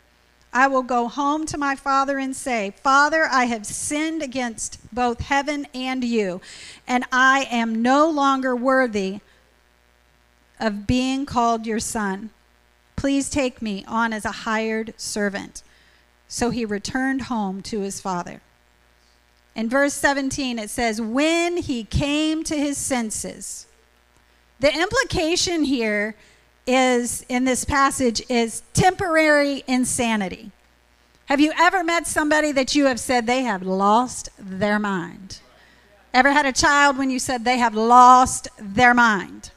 I 0.52 0.68
will 0.68 0.84
go 0.84 1.08
home 1.08 1.46
to 1.46 1.58
my 1.58 1.74
father 1.74 2.18
and 2.18 2.34
say, 2.34 2.74
Father, 2.80 3.24
I 3.28 3.46
have 3.46 3.66
sinned 3.66 4.22
against 4.22 4.78
both 4.94 5.18
heaven 5.18 5.66
and 5.74 6.04
you, 6.04 6.40
and 6.86 7.04
I 7.10 7.48
am 7.50 7.82
no 7.82 8.08
longer 8.08 8.54
worthy 8.54 9.18
of 10.60 10.86
being 10.86 11.26
called 11.26 11.66
your 11.66 11.80
son. 11.80 12.30
Please 12.96 13.28
take 13.28 13.60
me 13.60 13.84
on 13.86 14.12
as 14.12 14.24
a 14.24 14.30
hired 14.32 14.94
servant. 14.96 15.62
So 16.28 16.50
he 16.50 16.64
returned 16.64 17.22
home 17.22 17.62
to 17.62 17.80
his 17.80 18.00
father. 18.00 18.40
In 19.54 19.68
verse 19.68 19.94
17, 19.94 20.58
it 20.58 20.70
says, 20.70 21.00
When 21.00 21.58
he 21.58 21.84
came 21.84 22.42
to 22.44 22.56
his 22.56 22.76
senses. 22.76 23.66
The 24.60 24.74
implication 24.74 25.64
here 25.64 26.16
is, 26.66 27.24
in 27.28 27.44
this 27.44 27.64
passage, 27.64 28.22
is 28.28 28.62
temporary 28.72 29.62
insanity. 29.66 30.50
Have 31.26 31.40
you 31.40 31.52
ever 31.58 31.82
met 31.82 32.06
somebody 32.06 32.52
that 32.52 32.74
you 32.74 32.86
have 32.86 33.00
said 33.00 33.26
they 33.26 33.42
have 33.42 33.62
lost 33.62 34.28
their 34.38 34.78
mind? 34.78 35.40
Ever 36.12 36.32
had 36.32 36.46
a 36.46 36.52
child 36.52 36.98
when 36.98 37.10
you 37.10 37.18
said 37.18 37.44
they 37.44 37.58
have 37.58 37.74
lost 37.74 38.48
their 38.58 38.94
mind? 38.94 39.50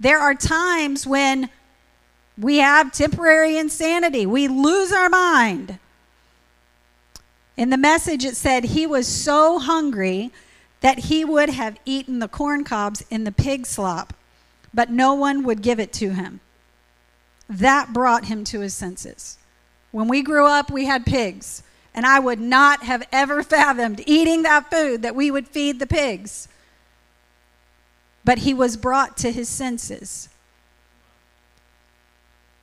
There 0.00 0.18
are 0.18 0.34
times 0.34 1.06
when 1.06 1.48
we 2.38 2.58
have 2.58 2.92
temporary 2.92 3.56
insanity, 3.56 4.26
we 4.26 4.48
lose 4.48 4.92
our 4.92 5.08
mind. 5.08 5.78
In 7.56 7.70
the 7.70 7.76
message, 7.76 8.24
it 8.24 8.36
said 8.36 8.64
he 8.64 8.86
was 8.86 9.06
so 9.06 9.58
hungry 9.58 10.32
that 10.80 11.00
he 11.00 11.24
would 11.24 11.50
have 11.50 11.78
eaten 11.84 12.18
the 12.18 12.28
corn 12.28 12.64
cobs 12.64 13.04
in 13.10 13.24
the 13.24 13.32
pig 13.32 13.66
slop, 13.66 14.14
but 14.74 14.90
no 14.90 15.14
one 15.14 15.44
would 15.44 15.62
give 15.62 15.78
it 15.78 15.92
to 15.94 16.10
him. 16.14 16.40
That 17.48 17.92
brought 17.92 18.24
him 18.24 18.44
to 18.44 18.60
his 18.60 18.74
senses. 18.74 19.38
When 19.90 20.08
we 20.08 20.22
grew 20.22 20.46
up, 20.46 20.70
we 20.70 20.86
had 20.86 21.04
pigs, 21.04 21.62
and 21.94 22.06
I 22.06 22.18
would 22.18 22.40
not 22.40 22.82
have 22.84 23.06
ever 23.12 23.42
fathomed 23.42 24.02
eating 24.06 24.42
that 24.42 24.70
food 24.70 25.02
that 25.02 25.14
we 25.14 25.30
would 25.30 25.46
feed 25.46 25.78
the 25.78 25.86
pigs 25.86 26.48
but 28.24 28.38
he 28.38 28.54
was 28.54 28.76
brought 28.76 29.16
to 29.18 29.32
his 29.32 29.48
senses. 29.48 30.28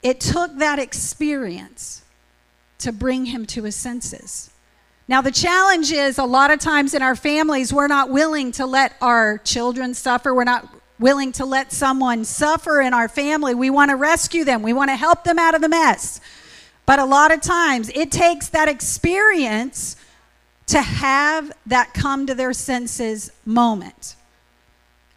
It 0.02 0.20
took 0.20 0.58
that 0.58 0.80
experience 0.80 2.04
to 2.80 2.92
bring 2.92 3.26
him 3.26 3.46
to 3.48 3.64
his 3.64 3.76
senses. 3.76 4.52
Now, 5.08 5.22
the 5.22 5.32
challenge 5.32 5.92
is 5.92 6.18
a 6.18 6.24
lot 6.24 6.52
of 6.52 6.60
times 6.60 6.94
in 6.94 7.02
our 7.02 7.16
families, 7.16 7.74
we're 7.74 7.88
not 7.88 8.10
willing 8.10 8.52
to 8.54 8.66
let 8.66 8.94
our 9.02 9.40
children 9.40 9.94
suffer. 9.94 10.34
We're 10.34 10.44
not 10.44 10.70
willing 11.00 11.32
to 11.34 11.46
let 11.46 11.72
someone 11.72 12.24
suffer 12.26 12.80
in 12.80 12.94
our 12.94 13.08
family. 13.08 13.56
We 13.56 13.70
want 13.70 13.90
to 13.90 13.96
rescue 13.96 14.44
them, 14.44 14.62
we 14.62 14.74
want 14.74 14.90
to 14.90 14.96
help 14.96 15.24
them 15.24 15.40
out 15.40 15.56
of 15.56 15.62
the 15.62 15.70
mess. 15.70 16.22
But 16.86 17.00
a 17.00 17.06
lot 17.06 17.32
of 17.32 17.42
times, 17.42 17.90
it 17.94 18.12
takes 18.12 18.50
that 18.50 18.68
experience 18.68 19.96
to 20.68 20.82
have 20.82 21.52
that 21.66 21.94
come 21.94 22.28
to 22.28 22.36
their 22.36 22.54
senses 22.54 23.32
moment. 23.46 24.16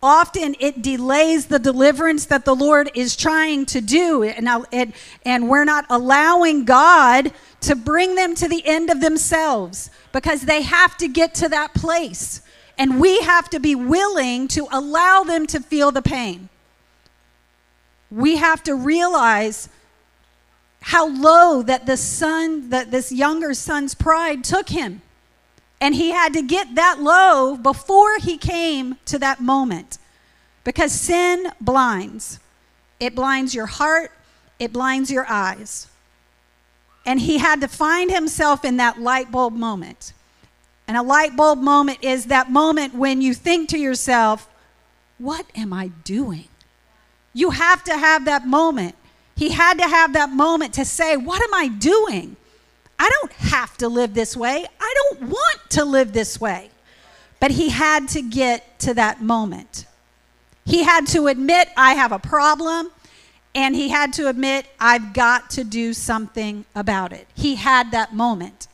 Often 0.02 0.56
it 0.58 0.82
delays 0.82 1.46
the 1.46 1.58
deliverance 1.58 2.26
that 2.26 2.44
the 2.44 2.54
Lord 2.54 2.90
is 2.94 3.14
trying 3.14 3.66
to 3.66 3.80
do. 3.80 4.24
And, 4.24 4.48
and, 4.72 4.92
and 5.24 5.48
we're 5.48 5.64
not 5.64 5.86
allowing 5.88 6.64
God 6.64 7.32
to 7.60 7.76
bring 7.76 8.16
them 8.16 8.34
to 8.34 8.48
the 8.48 8.66
end 8.66 8.90
of 8.90 9.00
themselves 9.00 9.90
because 10.10 10.42
they 10.42 10.62
have 10.62 10.96
to 10.98 11.08
get 11.08 11.34
to 11.36 11.48
that 11.50 11.72
place. 11.74 12.42
And 12.76 13.00
we 13.00 13.20
have 13.20 13.48
to 13.50 13.60
be 13.60 13.74
willing 13.74 14.48
to 14.48 14.66
allow 14.72 15.22
them 15.22 15.46
to 15.48 15.60
feel 15.60 15.92
the 15.92 16.02
pain. 16.02 16.48
We 18.10 18.36
have 18.36 18.62
to 18.64 18.74
realize 18.74 19.68
how 20.80 21.08
low 21.08 21.62
that 21.62 21.86
the 21.86 21.96
son, 21.96 22.70
that 22.70 22.90
this 22.90 23.12
younger 23.12 23.54
son's 23.54 23.94
pride 23.94 24.42
took 24.42 24.68
him. 24.68 25.00
And 25.82 25.96
he 25.96 26.12
had 26.12 26.32
to 26.34 26.42
get 26.42 26.76
that 26.76 27.00
low 27.00 27.56
before 27.56 28.16
he 28.18 28.38
came 28.38 28.98
to 29.06 29.18
that 29.18 29.40
moment. 29.40 29.98
Because 30.62 30.92
sin 30.92 31.48
blinds. 31.60 32.38
It 33.00 33.16
blinds 33.16 33.52
your 33.52 33.66
heart, 33.66 34.12
it 34.60 34.72
blinds 34.72 35.10
your 35.10 35.26
eyes. 35.28 35.88
And 37.04 37.18
he 37.18 37.38
had 37.38 37.60
to 37.62 37.68
find 37.68 38.12
himself 38.12 38.64
in 38.64 38.76
that 38.76 39.00
light 39.00 39.32
bulb 39.32 39.54
moment. 39.54 40.12
And 40.86 40.96
a 40.96 41.02
light 41.02 41.36
bulb 41.36 41.58
moment 41.58 41.98
is 42.00 42.26
that 42.26 42.48
moment 42.48 42.94
when 42.94 43.20
you 43.20 43.34
think 43.34 43.68
to 43.70 43.78
yourself, 43.78 44.48
What 45.18 45.46
am 45.56 45.72
I 45.72 45.88
doing? 46.04 46.46
You 47.34 47.50
have 47.50 47.82
to 47.84 47.98
have 47.98 48.24
that 48.26 48.46
moment. 48.46 48.94
He 49.34 49.48
had 49.48 49.78
to 49.78 49.88
have 49.88 50.12
that 50.12 50.30
moment 50.30 50.74
to 50.74 50.84
say, 50.84 51.16
What 51.16 51.42
am 51.42 51.52
I 51.52 51.66
doing? 51.66 52.36
I 53.02 53.10
don't 53.10 53.32
have 53.32 53.76
to 53.78 53.88
live 53.88 54.14
this 54.14 54.36
way. 54.36 54.64
I 54.80 54.94
don't 54.94 55.22
want 55.22 55.58
to 55.70 55.84
live 55.84 56.12
this 56.12 56.40
way. 56.40 56.70
But 57.40 57.50
he 57.50 57.68
had 57.68 58.06
to 58.10 58.22
get 58.22 58.78
to 58.78 58.94
that 58.94 59.20
moment. 59.20 59.86
He 60.64 60.84
had 60.84 61.08
to 61.08 61.26
admit, 61.26 61.68
I 61.76 61.94
have 61.94 62.12
a 62.12 62.20
problem, 62.20 62.92
and 63.56 63.74
he 63.74 63.88
had 63.88 64.12
to 64.12 64.28
admit, 64.28 64.66
I've 64.78 65.14
got 65.14 65.50
to 65.50 65.64
do 65.64 65.92
something 65.92 66.64
about 66.76 67.12
it. 67.12 67.26
He 67.34 67.56
had 67.56 67.90
that 67.90 68.14
moment. 68.14 68.68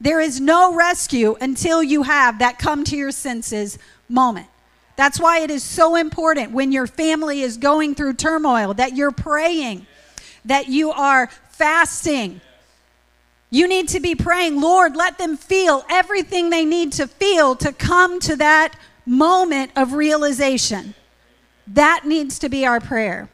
There 0.00 0.20
is 0.20 0.40
no 0.40 0.74
rescue 0.74 1.36
until 1.40 1.80
you 1.80 2.02
have 2.02 2.40
that 2.40 2.58
come 2.58 2.82
to 2.82 2.96
your 2.96 3.12
senses 3.12 3.78
moment. 4.08 4.48
That's 4.96 5.20
why 5.20 5.38
it 5.38 5.52
is 5.52 5.62
so 5.62 5.94
important 5.94 6.50
when 6.50 6.72
your 6.72 6.88
family 6.88 7.42
is 7.42 7.56
going 7.56 7.94
through 7.94 8.14
turmoil 8.14 8.74
that 8.74 8.96
you're 8.96 9.12
praying, 9.12 9.86
that 10.44 10.66
you 10.66 10.90
are 10.90 11.28
fasting, 11.50 12.40
you 13.50 13.66
need 13.66 13.88
to 13.88 14.00
be 14.00 14.14
praying, 14.14 14.60
Lord, 14.60 14.94
let 14.94 15.18
them 15.18 15.36
feel 15.36 15.84
everything 15.88 16.50
they 16.50 16.64
need 16.64 16.92
to 16.94 17.06
feel 17.06 17.56
to 17.56 17.72
come 17.72 18.20
to 18.20 18.36
that 18.36 18.74
moment 19.06 19.72
of 19.74 19.94
realization. 19.94 20.94
That 21.66 22.02
needs 22.04 22.38
to 22.40 22.48
be 22.48 22.66
our 22.66 22.80
prayer. 22.80 23.28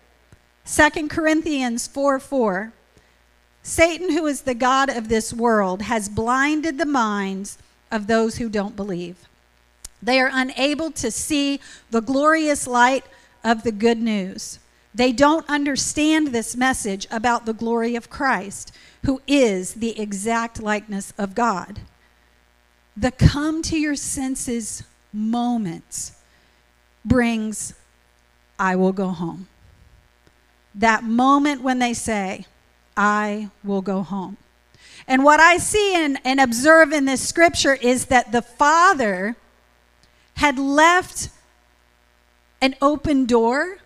2 0.67 1.09
Corinthians 1.09 1.87
4 1.89 2.21
4. 2.21 2.73
Satan, 3.63 4.13
who 4.13 4.27
is 4.27 4.43
the 4.43 4.55
God 4.55 4.91
of 4.91 5.09
this 5.09 5.33
world, 5.33 5.83
has 5.83 6.09
blinded 6.09 6.79
the 6.79 6.87
minds 6.87 7.59
of 7.91 8.07
those 8.07 8.37
who 8.37 8.49
don't 8.49 8.77
believe. 8.77 9.17
They 10.03 10.21
are 10.21 10.31
unable 10.31 10.91
to 10.93 11.11
see 11.11 11.61
the 11.91 12.03
glorious 12.03 12.67
light 12.67 13.05
of 13.43 13.63
the 13.63 13.73
good 13.73 13.99
news. 13.99 14.59
They 14.95 15.13
don't 15.13 15.49
understand 15.49 16.29
this 16.29 16.55
message 16.55 17.07
about 17.11 17.47
the 17.47 17.55
glory 17.55 17.97
of 17.97 18.11
Christ 18.11 18.73
who 19.05 19.21
is 19.27 19.75
the 19.75 19.99
exact 20.01 20.63
likeness 20.63 21.13
of 21.19 21.35
God. 21.35 21.81
The 22.97 23.11
come 23.11 23.63
to 23.63 23.79
your 23.79 23.97
senses 23.97 24.83
moments 25.13 26.13
brings, 27.05 27.75
I 28.59 28.77
will 28.77 28.93
go 28.93 29.09
home. 29.09 29.49
That 30.75 31.05
moment 31.05 31.63
when 31.63 31.79
they 31.79 31.93
say, 31.93 32.47
I 32.97 33.51
will 33.63 33.83
go 33.83 34.03
home. 34.03 34.37
And 35.07 35.23
what 35.23 35.39
I 35.39 35.59
see 35.59 35.95
and, 35.95 36.19
and 36.25 36.41
observe 36.41 36.93
in 36.93 37.05
this 37.05 37.27
scripture 37.27 37.75
is 37.75 38.07
that 38.07 38.33
the 38.33 38.43
Father 38.43 39.37
had 40.37 40.59
left 40.59 41.29
an 42.61 42.75
open 42.81 43.27
door 43.27 43.79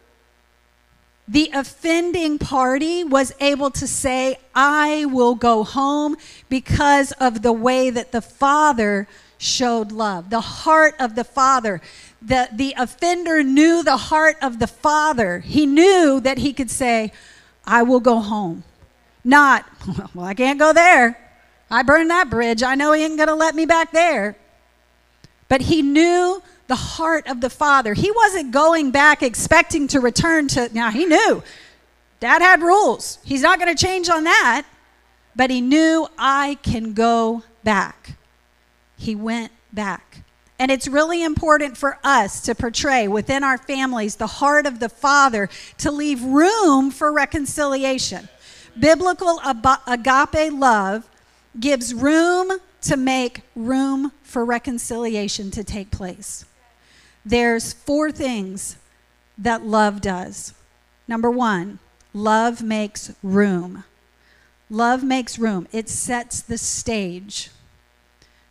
the 1.28 1.50
offending 1.52 2.38
party 2.38 3.04
was 3.04 3.34
able 3.38 3.70
to 3.72 3.86
say, 3.86 4.38
I 4.54 5.04
will 5.04 5.34
go 5.34 5.62
home 5.62 6.16
because 6.48 7.12
of 7.12 7.42
the 7.42 7.52
way 7.52 7.90
that 7.90 8.12
the 8.12 8.22
Father 8.22 9.06
showed 9.36 9.92
love, 9.92 10.30
the 10.30 10.40
heart 10.40 10.94
of 10.98 11.14
the 11.14 11.24
Father. 11.24 11.82
The, 12.22 12.48
the 12.52 12.74
offender 12.78 13.42
knew 13.42 13.82
the 13.82 13.96
heart 13.96 14.36
of 14.42 14.58
the 14.58 14.66
Father. 14.66 15.40
He 15.40 15.66
knew 15.66 16.18
that 16.20 16.38
he 16.38 16.52
could 16.54 16.70
say, 16.70 17.12
I 17.64 17.82
will 17.82 18.00
go 18.00 18.20
home. 18.20 18.64
Not, 19.22 19.66
well, 20.14 20.24
I 20.26 20.32
can't 20.32 20.58
go 20.58 20.72
there. 20.72 21.18
I 21.70 21.82
burned 21.82 22.10
that 22.10 22.30
bridge. 22.30 22.62
I 22.62 22.74
know 22.74 22.92
he 22.92 23.04
ain't 23.04 23.18
going 23.18 23.28
to 23.28 23.34
let 23.34 23.54
me 23.54 23.66
back 23.66 23.92
there. 23.92 24.34
But 25.48 25.60
he 25.60 25.82
knew 25.82 26.42
the 26.68 26.76
heart 26.76 27.26
of 27.26 27.40
the 27.40 27.50
father. 27.50 27.94
He 27.94 28.10
wasn't 28.12 28.52
going 28.52 28.92
back 28.92 29.22
expecting 29.22 29.88
to 29.88 30.00
return 30.00 30.46
to, 30.48 30.70
now 30.72 30.90
he 30.90 31.04
knew 31.04 31.42
dad 32.20 32.42
had 32.42 32.62
rules. 32.62 33.18
He's 33.24 33.42
not 33.42 33.58
going 33.58 33.74
to 33.74 33.86
change 33.86 34.08
on 34.08 34.24
that. 34.24 34.64
But 35.34 35.50
he 35.50 35.60
knew 35.60 36.08
I 36.18 36.58
can 36.62 36.94
go 36.94 37.44
back. 37.62 38.16
He 38.96 39.14
went 39.14 39.52
back. 39.72 40.24
And 40.58 40.70
it's 40.72 40.88
really 40.88 41.22
important 41.22 41.76
for 41.76 41.98
us 42.02 42.40
to 42.42 42.56
portray 42.56 43.06
within 43.06 43.44
our 43.44 43.56
families 43.56 44.16
the 44.16 44.26
heart 44.26 44.66
of 44.66 44.80
the 44.80 44.88
Father 44.88 45.48
to 45.78 45.92
leave 45.92 46.20
room 46.24 46.90
for 46.90 47.12
reconciliation. 47.12 48.28
Biblical 48.78 49.40
agape 49.86 50.52
love 50.52 51.08
gives 51.60 51.94
room 51.94 52.50
to 52.80 52.96
make 52.96 53.42
room 53.54 54.10
for 54.24 54.44
reconciliation 54.44 55.52
to 55.52 55.62
take 55.62 55.92
place 55.92 56.44
there's 57.28 57.72
four 57.72 58.10
things 58.10 58.76
that 59.36 59.64
love 59.64 60.00
does. 60.00 60.54
Number 61.06 61.30
one, 61.30 61.78
love 62.14 62.62
makes 62.62 63.12
room. 63.22 63.84
Love 64.70 65.02
makes 65.02 65.38
room, 65.38 65.66
it 65.72 65.88
sets 65.88 66.40
the 66.42 66.58
stage. 66.58 67.50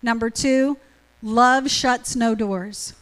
Number 0.01 0.29
two, 0.29 0.77
love 1.21 1.69
shuts 1.69 2.15
no 2.15 2.33
doors. 2.33 2.93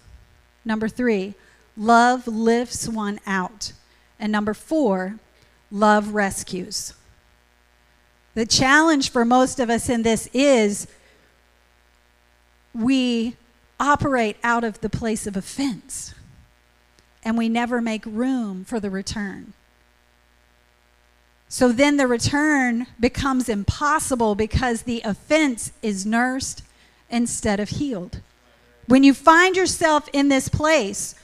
Number 0.64 0.90
three, 0.90 1.36
love 1.78 2.28
lifts 2.28 2.88
one 2.88 3.20
out. 3.26 3.74
And 4.20 4.32
number 4.32 4.54
four, 4.54 5.20
love 5.72 6.14
rescues. 6.14 6.94
The 8.34 8.46
challenge 8.46 9.12
for 9.12 9.24
most 9.24 9.60
of 9.60 9.70
us 9.70 9.90
in 9.90 10.04
this 10.04 10.28
is 10.34 10.88
we 12.74 13.36
operate 13.80 14.38
out 14.44 14.64
of 14.64 14.82
the 14.82 14.90
place 14.90 15.28
of 15.28 15.36
offense 15.36 16.14
and 17.26 17.38
we 17.38 17.50
never 17.50 17.82
make 17.82 18.06
room 18.06 18.64
for 18.64 18.80
the 18.80 18.92
return. 18.92 19.54
So 21.50 21.72
then 21.72 21.98
the 21.98 22.08
return 22.08 22.88
becomes 23.00 23.50
impossible 23.50 24.36
because 24.36 24.84
the 24.84 25.02
offense 25.04 25.72
is 25.82 26.06
nursed 26.06 26.62
instead 27.10 27.60
of 27.60 27.70
healed. 27.70 28.20
When 28.88 29.04
you 29.04 29.14
find 29.14 29.56
yourself 29.56 30.08
in 30.14 30.30
this 30.30 30.50
place, 30.50 31.16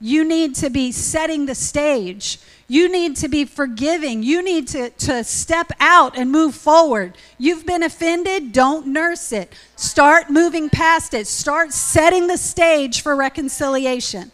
you 0.00 0.24
need 0.24 0.54
to 0.56 0.70
be 0.70 0.92
setting 0.92 1.46
the 1.46 1.54
stage. 1.54 2.38
You 2.68 2.90
need 2.90 3.16
to 3.16 3.28
be 3.28 3.44
forgiving. 3.44 4.22
You 4.22 4.42
need 4.42 4.68
to, 4.68 4.90
to 4.90 5.24
step 5.24 5.72
out 5.80 6.16
and 6.16 6.30
move 6.30 6.54
forward. 6.54 7.16
You've 7.38 7.64
been 7.66 7.82
offended, 7.82 8.52
don't 8.52 8.88
nurse 8.88 9.32
it. 9.32 9.52
Start 9.76 10.30
moving 10.30 10.68
past 10.68 11.14
it. 11.14 11.26
Start 11.26 11.72
setting 11.72 12.26
the 12.26 12.36
stage 12.36 13.00
for 13.00 13.16
reconciliation. 13.16 14.30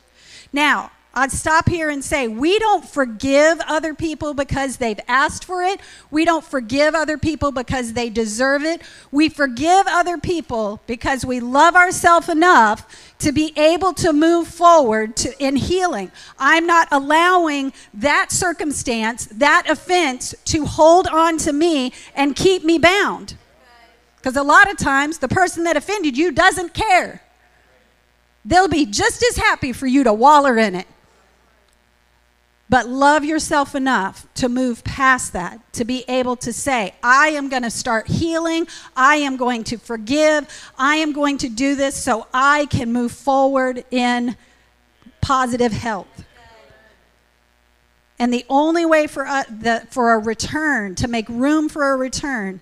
Now, 0.52 0.90
I'd 1.16 1.30
stop 1.30 1.68
here 1.68 1.90
and 1.90 2.04
say 2.04 2.26
we 2.26 2.58
don't 2.58 2.84
forgive 2.84 3.60
other 3.68 3.94
people 3.94 4.34
because 4.34 4.78
they've 4.78 4.98
asked 5.06 5.44
for 5.44 5.62
it. 5.62 5.80
We 6.10 6.24
don't 6.24 6.44
forgive 6.44 6.94
other 6.94 7.16
people 7.16 7.52
because 7.52 7.92
they 7.92 8.10
deserve 8.10 8.64
it. 8.64 8.82
We 9.12 9.28
forgive 9.28 9.86
other 9.86 10.18
people 10.18 10.80
because 10.88 11.24
we 11.24 11.38
love 11.38 11.76
ourselves 11.76 12.28
enough 12.28 13.14
to 13.20 13.30
be 13.30 13.52
able 13.56 13.94
to 13.94 14.12
move 14.12 14.48
forward 14.48 15.16
to, 15.18 15.42
in 15.42 15.54
healing. 15.54 16.10
I'm 16.36 16.66
not 16.66 16.88
allowing 16.90 17.72
that 17.94 18.32
circumstance, 18.32 19.26
that 19.26 19.70
offense, 19.70 20.34
to 20.46 20.66
hold 20.66 21.06
on 21.06 21.38
to 21.38 21.52
me 21.52 21.92
and 22.16 22.34
keep 22.34 22.64
me 22.64 22.76
bound. 22.78 23.36
Because 24.16 24.36
a 24.36 24.42
lot 24.42 24.68
of 24.68 24.78
times 24.78 25.18
the 25.18 25.28
person 25.28 25.62
that 25.64 25.76
offended 25.76 26.18
you 26.18 26.32
doesn't 26.32 26.74
care. 26.74 27.22
They'll 28.44 28.68
be 28.68 28.84
just 28.84 29.22
as 29.22 29.36
happy 29.36 29.72
for 29.72 29.86
you 29.86 30.02
to 30.04 30.12
waller 30.12 30.58
in 30.58 30.74
it. 30.74 30.86
But 32.68 32.88
love 32.88 33.24
yourself 33.24 33.74
enough 33.74 34.26
to 34.34 34.48
move 34.48 34.82
past 34.84 35.34
that, 35.34 35.60
to 35.74 35.84
be 35.84 36.04
able 36.08 36.36
to 36.36 36.52
say, 36.52 36.94
I 37.02 37.28
am 37.28 37.48
going 37.48 37.62
to 37.62 37.70
start 37.70 38.08
healing. 38.08 38.66
I 38.96 39.16
am 39.16 39.36
going 39.36 39.64
to 39.64 39.76
forgive. 39.76 40.48
I 40.78 40.96
am 40.96 41.12
going 41.12 41.38
to 41.38 41.48
do 41.48 41.74
this 41.74 41.94
so 41.94 42.26
I 42.32 42.66
can 42.66 42.92
move 42.92 43.12
forward 43.12 43.84
in 43.90 44.36
positive 45.20 45.72
health. 45.72 46.24
And 48.18 48.32
the 48.32 48.46
only 48.48 48.86
way 48.86 49.06
for, 49.08 49.26
uh, 49.26 49.42
the, 49.50 49.86
for 49.90 50.14
a 50.14 50.18
return, 50.18 50.94
to 50.96 51.08
make 51.08 51.28
room 51.28 51.68
for 51.68 51.92
a 51.92 51.96
return 51.96 52.60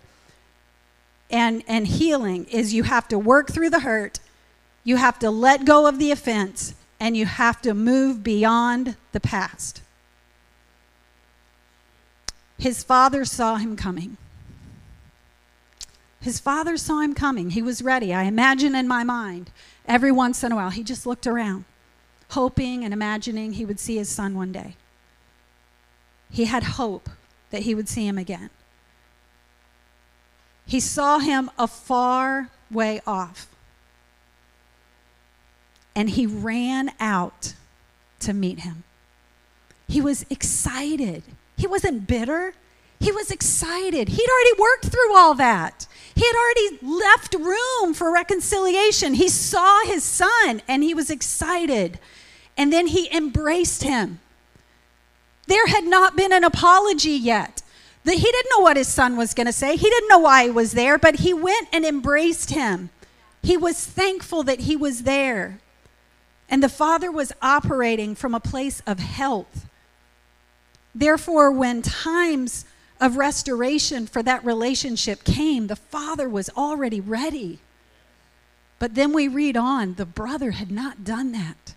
and, 1.30 1.62
and 1.68 1.86
healing, 1.86 2.46
is 2.46 2.74
you 2.74 2.82
have 2.82 3.06
to 3.08 3.18
work 3.18 3.52
through 3.52 3.70
the 3.70 3.80
hurt, 3.80 4.18
you 4.82 4.96
have 4.96 5.18
to 5.20 5.30
let 5.30 5.64
go 5.64 5.86
of 5.86 5.98
the 5.98 6.10
offense, 6.10 6.74
and 6.98 7.16
you 7.16 7.26
have 7.26 7.62
to 7.62 7.74
move 7.74 8.24
beyond 8.24 8.96
the 9.12 9.20
past. 9.20 9.82
His 12.62 12.84
father 12.84 13.24
saw 13.24 13.56
him 13.56 13.74
coming. 13.74 14.18
His 16.20 16.38
father 16.38 16.76
saw 16.76 17.00
him 17.00 17.12
coming. 17.12 17.50
He 17.50 17.60
was 17.60 17.82
ready. 17.82 18.14
I 18.14 18.22
imagine 18.22 18.76
in 18.76 18.86
my 18.86 19.02
mind, 19.02 19.50
every 19.84 20.12
once 20.12 20.44
in 20.44 20.52
a 20.52 20.54
while, 20.54 20.70
he 20.70 20.84
just 20.84 21.04
looked 21.04 21.26
around, 21.26 21.64
hoping 22.30 22.84
and 22.84 22.94
imagining 22.94 23.54
he 23.54 23.64
would 23.64 23.80
see 23.80 23.96
his 23.96 24.08
son 24.08 24.36
one 24.36 24.52
day. 24.52 24.76
He 26.30 26.44
had 26.44 26.62
hope 26.62 27.10
that 27.50 27.62
he 27.62 27.74
would 27.74 27.88
see 27.88 28.06
him 28.06 28.16
again. 28.16 28.50
He 30.64 30.78
saw 30.78 31.18
him 31.18 31.50
a 31.58 31.66
far 31.66 32.48
way 32.70 33.00
off. 33.08 33.48
And 35.96 36.10
he 36.10 36.26
ran 36.28 36.92
out 37.00 37.54
to 38.20 38.32
meet 38.32 38.60
him. 38.60 38.84
He 39.88 40.00
was 40.00 40.24
excited. 40.30 41.24
He 41.62 41.68
wasn't 41.68 42.08
bitter. 42.08 42.54
He 42.98 43.12
was 43.12 43.30
excited. 43.30 44.08
He'd 44.08 44.28
already 44.28 44.60
worked 44.60 44.86
through 44.86 45.16
all 45.16 45.32
that. 45.34 45.86
He 46.12 46.26
had 46.26 46.34
already 46.34 46.78
left 46.82 47.36
room 47.36 47.94
for 47.94 48.12
reconciliation. 48.12 49.14
He 49.14 49.28
saw 49.28 49.84
his 49.84 50.02
son 50.02 50.62
and 50.66 50.82
he 50.82 50.92
was 50.92 51.08
excited. 51.08 52.00
And 52.56 52.72
then 52.72 52.88
he 52.88 53.08
embraced 53.16 53.84
him. 53.84 54.18
There 55.46 55.68
had 55.68 55.84
not 55.84 56.16
been 56.16 56.32
an 56.32 56.42
apology 56.42 57.12
yet. 57.12 57.62
The, 58.02 58.14
he 58.14 58.20
didn't 58.20 58.50
know 58.56 58.64
what 58.64 58.76
his 58.76 58.88
son 58.88 59.16
was 59.16 59.32
going 59.32 59.46
to 59.46 59.52
say. 59.52 59.76
He 59.76 59.88
didn't 59.88 60.08
know 60.08 60.18
why 60.18 60.46
he 60.46 60.50
was 60.50 60.72
there, 60.72 60.98
but 60.98 61.20
he 61.20 61.32
went 61.32 61.68
and 61.72 61.84
embraced 61.84 62.50
him. 62.50 62.90
He 63.40 63.56
was 63.56 63.86
thankful 63.86 64.42
that 64.42 64.62
he 64.62 64.74
was 64.74 65.04
there. 65.04 65.60
And 66.48 66.60
the 66.60 66.68
father 66.68 67.12
was 67.12 67.32
operating 67.40 68.16
from 68.16 68.34
a 68.34 68.40
place 68.40 68.82
of 68.84 68.98
health. 68.98 69.68
Therefore, 70.94 71.50
when 71.50 71.82
times 71.82 72.64
of 73.00 73.16
restoration 73.16 74.06
for 74.06 74.22
that 74.22 74.44
relationship 74.44 75.24
came, 75.24 75.66
the 75.66 75.76
father 75.76 76.28
was 76.28 76.50
already 76.50 77.00
ready. 77.00 77.58
But 78.78 78.94
then 78.94 79.12
we 79.12 79.28
read 79.28 79.56
on, 79.56 79.94
the 79.94 80.06
brother 80.06 80.52
had 80.52 80.70
not 80.70 81.04
done 81.04 81.32
that. 81.32 81.74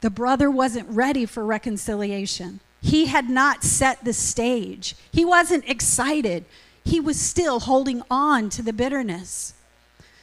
The 0.00 0.10
brother 0.10 0.50
wasn't 0.50 0.88
ready 0.88 1.26
for 1.26 1.44
reconciliation. 1.44 2.60
He 2.80 3.06
had 3.06 3.28
not 3.28 3.64
set 3.64 4.04
the 4.04 4.12
stage. 4.12 4.94
He 5.12 5.24
wasn't 5.24 5.68
excited. 5.68 6.44
He 6.84 7.00
was 7.00 7.20
still 7.20 7.60
holding 7.60 8.02
on 8.10 8.50
to 8.50 8.62
the 8.62 8.72
bitterness. 8.72 9.54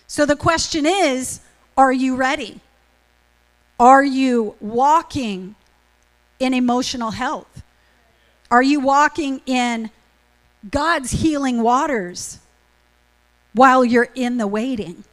So 0.07 0.25
the 0.25 0.35
question 0.35 0.85
is 0.85 1.41
are 1.77 1.91
you 1.91 2.15
ready? 2.15 2.61
Are 3.77 4.03
you 4.03 4.55
walking 4.61 5.55
in 6.39 6.53
emotional 6.53 7.11
health? 7.11 7.61
Are 8.55 8.63
you 8.63 8.79
walking 8.79 9.41
in 9.45 9.89
God's 10.71 11.11
healing 11.11 11.61
waters 11.61 12.39
while 13.51 13.83
you're 13.83 14.07
in 14.15 14.37
the 14.37 14.47
waiting. 14.47 15.03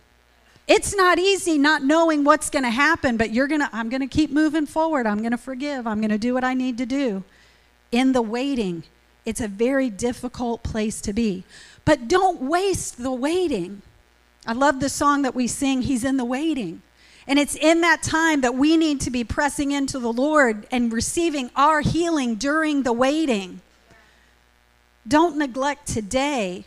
It's 0.68 0.94
not 0.94 1.18
easy 1.18 1.59
not 1.59 1.83
knowing 1.83 2.22
what's 2.22 2.50
going 2.50 2.62
to 2.62 2.70
happen, 2.70 3.16
but 3.16 3.33
you're 3.33 3.48
going 3.48 3.62
to 3.62 3.68
I'm 3.72 3.88
going 3.88 4.00
to 4.00 4.07
keep 4.07 4.31
moving 4.31 4.64
forward. 4.64 5.09
I'm 5.09 5.18
going 5.18 5.33
to 5.33 5.37
forgive. 5.37 5.88
I'm 5.88 5.98
going 5.98 6.11
to 6.11 6.18
do 6.18 6.35
what 6.35 6.44
I 6.44 6.55
need 6.55 6.78
to 6.78 6.87
do. 6.87 7.24
In 7.90 8.12
the 8.12 8.22
waiting, 8.22 8.85
it's 9.24 9.40
a 9.40 9.48
very 9.48 9.90
difficult 9.90 10.62
place 10.62 11.00
to 11.00 11.12
be. 11.12 11.42
But 11.85 12.07
don't 12.07 12.42
waste 12.42 13.02
the 13.02 13.11
waiting. 13.11 13.83
I 14.46 14.52
love 14.52 14.78
the 14.78 14.88
song 14.88 15.22
that 15.22 15.35
we 15.35 15.48
sing, 15.48 15.83
He's 15.83 16.05
in 16.05 16.16
the 16.16 16.24
waiting. 16.24 16.83
And 17.26 17.38
it's 17.38 17.54
in 17.54 17.82
that 17.82 18.02
time 18.02 18.40
that 18.40 18.54
we 18.54 18.76
need 18.76 19.00
to 19.02 19.11
be 19.11 19.22
pressing 19.24 19.70
into 19.70 19.98
the 19.98 20.12
Lord 20.12 20.66
and 20.70 20.92
receiving 20.92 21.50
our 21.54 21.80
healing 21.80 22.35
during 22.35 22.82
the 22.82 22.92
waiting. 22.92 23.61
Don't 25.06 25.37
neglect 25.37 25.87
today 25.87 26.64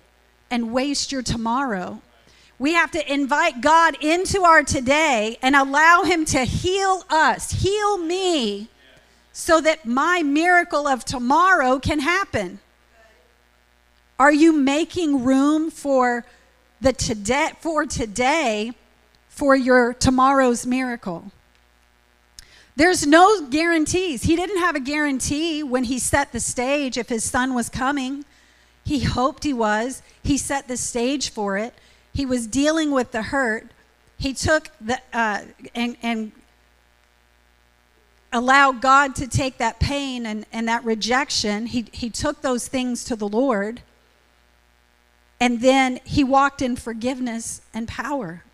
and 0.49 0.71
waste 0.71 1.11
your 1.11 1.21
tomorrow. 1.21 2.01
We 2.57 2.73
have 2.73 2.91
to 2.91 3.13
invite 3.13 3.59
God 3.59 3.97
into 4.01 4.43
our 4.43 4.63
today 4.63 5.37
and 5.41 5.55
allow 5.55 6.03
Him 6.03 6.23
to 6.25 6.45
heal 6.45 7.03
us, 7.09 7.51
heal 7.51 7.97
me, 7.97 8.69
so 9.33 9.59
that 9.59 9.85
my 9.85 10.23
miracle 10.23 10.87
of 10.87 11.03
tomorrow 11.03 11.79
can 11.79 11.99
happen. 11.99 12.59
Are 14.17 14.31
you 14.31 14.53
making 14.53 15.25
room 15.25 15.69
for 15.69 16.25
the 16.79 16.93
today 16.93 17.51
for 17.59 17.85
today 17.85 18.71
for 19.35 19.55
your 19.55 19.93
tomorrow's 19.93 20.65
miracle? 20.65 21.31
There's 22.77 23.05
no 23.05 23.47
guarantees. 23.47 24.23
He 24.23 24.35
didn't 24.35 24.59
have 24.59 24.75
a 24.75 24.79
guarantee 24.79 25.61
when 25.61 25.83
he 25.83 25.99
set 25.99 26.31
the 26.31 26.39
stage 26.39 26.97
if 26.97 27.09
his 27.09 27.23
son 27.23 27.53
was 27.53 27.69
coming. 27.69 28.23
He 28.85 29.01
hoped 29.01 29.43
he 29.43 29.53
was. 29.53 30.01
He 30.23 30.37
set 30.37 30.67
the 30.67 30.77
stage 30.77 31.29
for 31.29 31.57
it. 31.57 31.73
He 32.13 32.25
was 32.25 32.47
dealing 32.47 32.91
with 32.91 33.11
the 33.11 33.23
hurt. 33.23 33.71
He 34.17 34.33
took 34.33 34.69
the, 34.79 34.99
uh, 35.11 35.41
and, 35.73 35.97
and 36.01 36.31
allowed 38.31 38.81
God 38.81 39.15
to 39.15 39.27
take 39.27 39.57
that 39.57 39.79
pain 39.79 40.25
and, 40.25 40.45
and 40.53 40.67
that 40.69 40.85
rejection. 40.85 41.67
He, 41.67 41.87
he 41.91 42.09
took 42.09 42.41
those 42.41 42.69
things 42.69 43.03
to 43.05 43.17
the 43.17 43.27
Lord. 43.27 43.81
And 45.41 45.59
then 45.59 45.99
he 46.05 46.23
walked 46.23 46.61
in 46.61 46.77
forgiveness 46.77 47.61
and 47.73 47.85
power. 47.85 48.44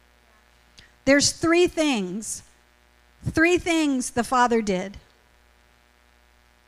There's 1.05 1.31
three 1.31 1.67
things 1.67 2.43
Three 3.29 3.57
things 3.57 4.11
the 4.11 4.23
father 4.23 4.61
did. 4.61 4.97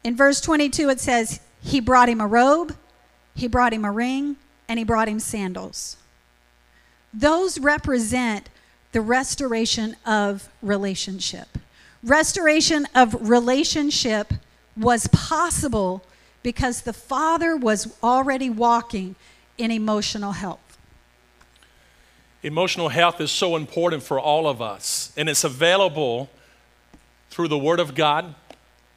In 0.04 0.15
verse 0.15 0.39
22, 0.41 0.89
it 0.89 1.00
says, 1.00 1.39
He 1.62 1.80
brought 1.80 2.10
him 2.10 2.22
a 2.22 2.28
robe, 2.28 2.76
he 3.36 3.48
brought 3.48 3.74
him 3.74 3.86
a 3.86 3.91
ring, 3.91 4.36
and 4.67 4.78
he 4.78 4.86
brought 4.86 5.10
him 5.10 5.19
sandals. 5.19 5.98
Those 7.13 7.60
represent 7.60 8.50
the 8.91 9.02
restoration 9.02 9.96
of 10.06 10.50
relationship. 10.62 11.58
Restoration 12.04 12.86
of 12.93 13.30
relationship 13.30 14.34
was 14.78 15.08
possible 15.08 16.04
because 16.43 16.82
the 16.82 16.93
father 16.93 17.56
was 17.56 17.96
already 18.04 18.50
walking 18.50 19.15
in 19.58 19.72
emotional 19.72 20.34
health. 20.34 20.62
Emotional 22.44 22.90
health 22.90 23.22
is 23.22 23.32
so 23.32 23.56
important 23.56 24.04
for 24.04 24.20
all 24.20 24.48
of 24.48 24.62
us, 24.62 25.14
and 25.16 25.30
it's 25.30 25.46
available 25.46 26.30
through 27.30 27.48
the 27.48 27.58
Word 27.58 27.80
of 27.80 27.96
God, 27.96 28.36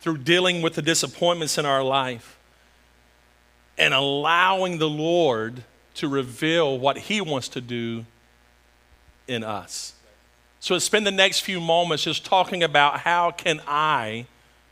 through 0.01 0.19
dealing 0.19 0.63
with 0.63 0.75
the 0.75 0.83
disappointments 0.83 1.57
in 1.57 1.65
our 1.65 1.83
life, 1.83 2.37
and 3.79 3.95
allowing 3.95 4.79
the 4.79 4.89
Lord 4.89 5.63
to 5.95 6.09
reveal 6.09 6.77
what 6.77 6.99
He 6.99 7.21
wants 7.21 7.49
to 7.51 7.61
do 7.61 8.05
in 9.29 9.45
us. 9.45 9.95
So 10.59 10.75
let's 10.75 10.85
spend 10.85 11.07
the 11.07 11.13
next 11.13 11.41
few 11.41 11.61
moments 11.61 12.03
just 12.03 12.25
talking 12.25 12.65
about 12.65 13.01
how 13.01 13.31
can 13.31 13.61
I 13.69 14.27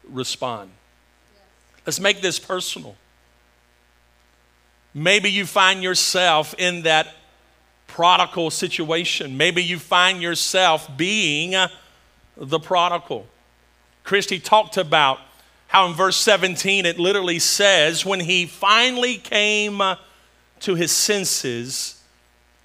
respond. 0.09 0.71
Let's 1.87 2.01
make 2.01 2.21
this 2.21 2.41
personal. 2.41 2.97
Maybe 4.93 5.31
you 5.31 5.47
find 5.47 5.83
yourself 5.83 6.55
in 6.59 6.83
that 6.83 7.15
prodigal 7.95 8.51
situation. 8.51 9.37
Maybe 9.37 9.63
you 9.63 9.79
find 9.79 10.21
yourself 10.21 10.91
being 10.97 11.55
the 12.37 12.59
prodigal. 12.59 13.25
Christy 14.03 14.41
talked 14.41 14.77
about 14.77 15.21
how 15.69 15.87
in 15.87 15.95
verse 15.95 16.17
17 16.17 16.87
it 16.87 16.99
literally 16.99 17.39
says, 17.39 18.05
when 18.05 18.19
he 18.19 18.47
finally 18.47 19.17
came 19.17 19.81
to 20.59 20.75
his 20.75 20.91
senses, 20.91 22.03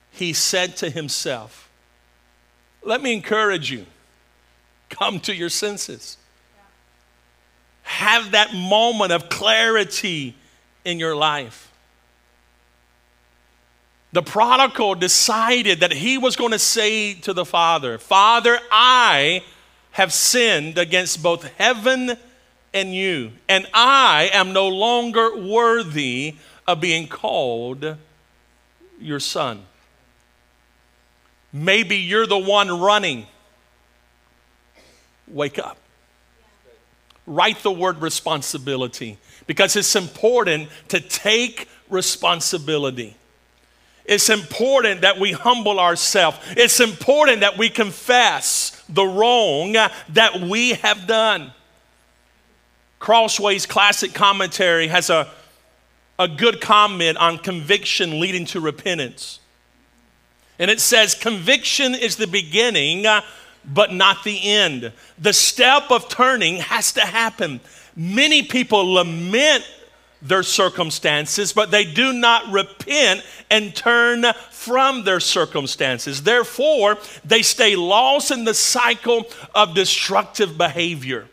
he 0.09 0.33
said 0.33 0.75
to 0.77 0.89
himself, 0.89 1.69
Let 2.81 3.03
me 3.03 3.13
encourage 3.13 3.69
you, 3.69 3.85
come 4.89 5.19
to 5.19 5.35
your 5.35 5.49
senses. 5.49 6.17
Have 7.83 8.31
that 8.31 8.55
moment 8.55 9.11
of 9.11 9.29
clarity 9.29 10.35
in 10.83 10.97
your 10.97 11.15
life. 11.15 11.68
The 14.12 14.24
prodigal 14.24 14.95
decided 14.95 15.82
that 15.82 15.93
he 15.93 16.17
was 16.17 16.36
going 16.36 16.52
to 16.52 16.60
say 16.60 17.13
to 17.13 17.34
the 17.34 17.45
father, 17.45 17.98
Father, 18.00 18.60
I 18.72 19.43
have 19.91 20.12
sinned 20.12 20.78
against 20.78 21.22
both 21.22 21.43
heaven 21.58 22.17
and 22.74 22.93
you, 22.93 23.32
and 23.48 23.67
I 23.74 24.30
am 24.34 24.54
no 24.54 24.67
longer 24.67 25.36
worthy 25.38 26.36
of 26.67 26.82
being 26.82 27.08
called 27.08 27.98
your 29.00 29.19
son. 29.19 29.65
Maybe 31.52 31.98
you're 31.98 32.28
the 32.28 32.38
one 32.38 32.80
running. 32.80 33.26
Wake 35.28 35.60
up. 35.60 35.78
write 37.26 37.60
the 37.60 37.72
word 37.72 38.02
responsibility 38.02 39.17
because 39.45 39.76
it's 39.76 39.95
important 39.95 40.69
to 40.88 41.00
take 41.00 41.67
responsibility. 41.89 43.15
It's 44.10 44.30
important 44.30 45.02
that 45.02 45.19
we 45.19 45.34
humble 45.34 45.80
ourselves. 45.80 46.39
It's 46.58 46.80
important 46.80 47.41
that 47.41 47.60
we 47.60 47.69
confess 47.69 48.84
the 48.89 49.06
wrong 49.06 49.74
that 49.74 50.41
we 50.41 50.72
have 50.74 51.06
done. 51.06 51.54
Crossway's 52.98 53.67
classic 53.67 54.15
commentary 54.15 54.88
has 54.88 55.12
a, 55.12 55.30
a 56.17 56.28
good 56.28 56.60
comment 56.60 57.19
on 57.19 57.38
conviction 57.38 58.19
leading 58.19 58.45
to 58.45 58.60
repentance. 58.60 59.41
And 60.58 60.72
it 60.72 60.82
says, 60.82 61.13
Conviction 61.13 61.93
is 61.93 62.15
the 62.15 62.26
beginning, 62.26 63.06
but 63.63 63.93
not 63.93 64.24
the 64.24 64.41
end. 64.43 64.91
The 65.19 65.34
step 65.34 65.91
of 65.91 66.10
turning 66.10 66.56
has 66.56 66.93
to 66.93 67.02
happen. 67.02 67.60
Many 67.95 68.41
people 68.41 68.91
lament 68.91 69.63
their 70.21 70.43
circumstances, 70.43 71.53
but 71.53 71.71
they 71.71 71.86
do 71.86 72.12
not 72.13 72.51
repent 72.51 73.23
and 73.49 73.75
turn 73.75 74.25
from 74.51 75.03
their 75.03 75.19
circumstances. 75.19 76.23
Therefore, 76.23 76.97
they 77.23 77.41
stay 77.41 77.75
lost 77.75 78.32
in 78.32 78.43
the 78.43 78.53
cycle 78.53 79.25
of 79.55 79.73
destructive 79.75 80.58
behavior. 80.58 81.27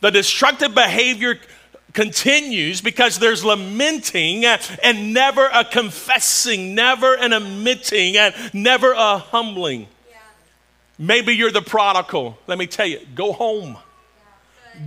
The 0.00 0.10
destructive 0.10 0.74
behavior 0.74 1.38
continues 1.92 2.80
because 2.80 3.18
there's 3.18 3.44
lamenting 3.44 4.44
and 4.44 5.14
never 5.14 5.48
a 5.52 5.64
confessing, 5.64 6.74
never 6.74 7.14
an 7.14 7.32
admitting, 7.32 8.16
and 8.16 8.34
never 8.52 8.92
a 8.92 9.18
humbling. 9.18 9.88
Maybe 10.98 11.34
you're 11.34 11.50
the 11.50 11.62
prodigal. 11.62 12.38
Let 12.46 12.58
me 12.58 12.66
tell 12.66 12.86
you, 12.86 13.00
go 13.14 13.32
home. 13.32 13.78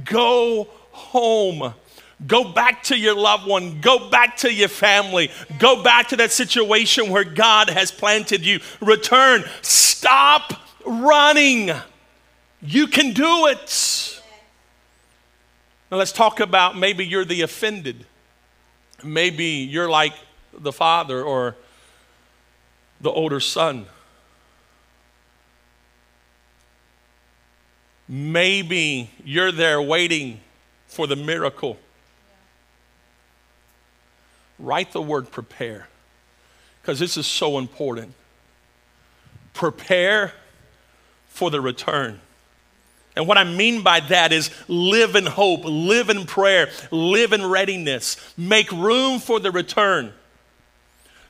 Go 0.06 0.68
home. 0.92 1.74
Go 2.28 2.52
back 2.52 2.84
to 2.84 2.98
your 2.98 3.16
loved 3.16 3.48
one. 3.48 3.80
Go 3.80 4.10
back 4.10 4.38
to 4.38 4.54
your 4.54 4.68
family. 4.68 5.32
Go 5.58 5.82
back 5.82 6.10
to 6.10 6.18
that 6.18 6.32
situation 6.32 7.10
where 7.10 7.24
God 7.24 7.70
has 7.70 7.92
planted 7.92 8.46
you. 8.46 8.60
Return. 8.82 9.46
Stop 9.62 10.54
running. 10.86 11.72
You 12.62 12.88
can 12.88 13.14
do 13.14 13.48
it. 13.48 14.22
Now 15.90 15.98
let's 15.98 16.12
talk 16.12 16.40
about 16.40 16.78
maybe 16.78 17.06
you're 17.06 17.26
the 17.26 17.42
offended. 17.42 18.06
Maybe 19.04 19.46
you're 19.46 19.90
like 19.90 20.14
the 20.54 20.74
father 20.74 21.24
or 21.24 21.56
the 23.00 23.10
older 23.10 23.40
son. 23.40 23.86
Maybe 28.10 29.12
you're 29.24 29.52
there 29.52 29.82
waiting 29.82 30.42
for 30.88 31.08
the 31.08 31.16
miracle. 31.16 31.78
Write 34.60 34.92
the 34.92 35.02
word 35.02 35.32
prepare 35.32 35.88
because 36.82 37.00
this 37.00 37.18
is 37.18 37.26
so 37.26 37.58
important. 37.58 38.14
Prepare 39.54 40.34
for 41.28 41.50
the 41.50 41.62
return. 41.62 42.20
And 43.16 43.28
what 43.28 43.38
I 43.38 43.44
mean 43.44 43.82
by 43.82 44.00
that 44.02 44.32
is 44.32 44.50
live 44.68 45.16
in 45.16 45.26
hope, 45.26 45.62
live 45.64 46.10
in 46.10 46.26
prayer, 46.26 46.70
live 46.92 47.34
in 47.34 47.46
readiness, 47.46 48.18
make 48.38 48.72
room 48.72 49.20
for 49.20 49.40
the 49.40 49.52
return. 49.52 50.14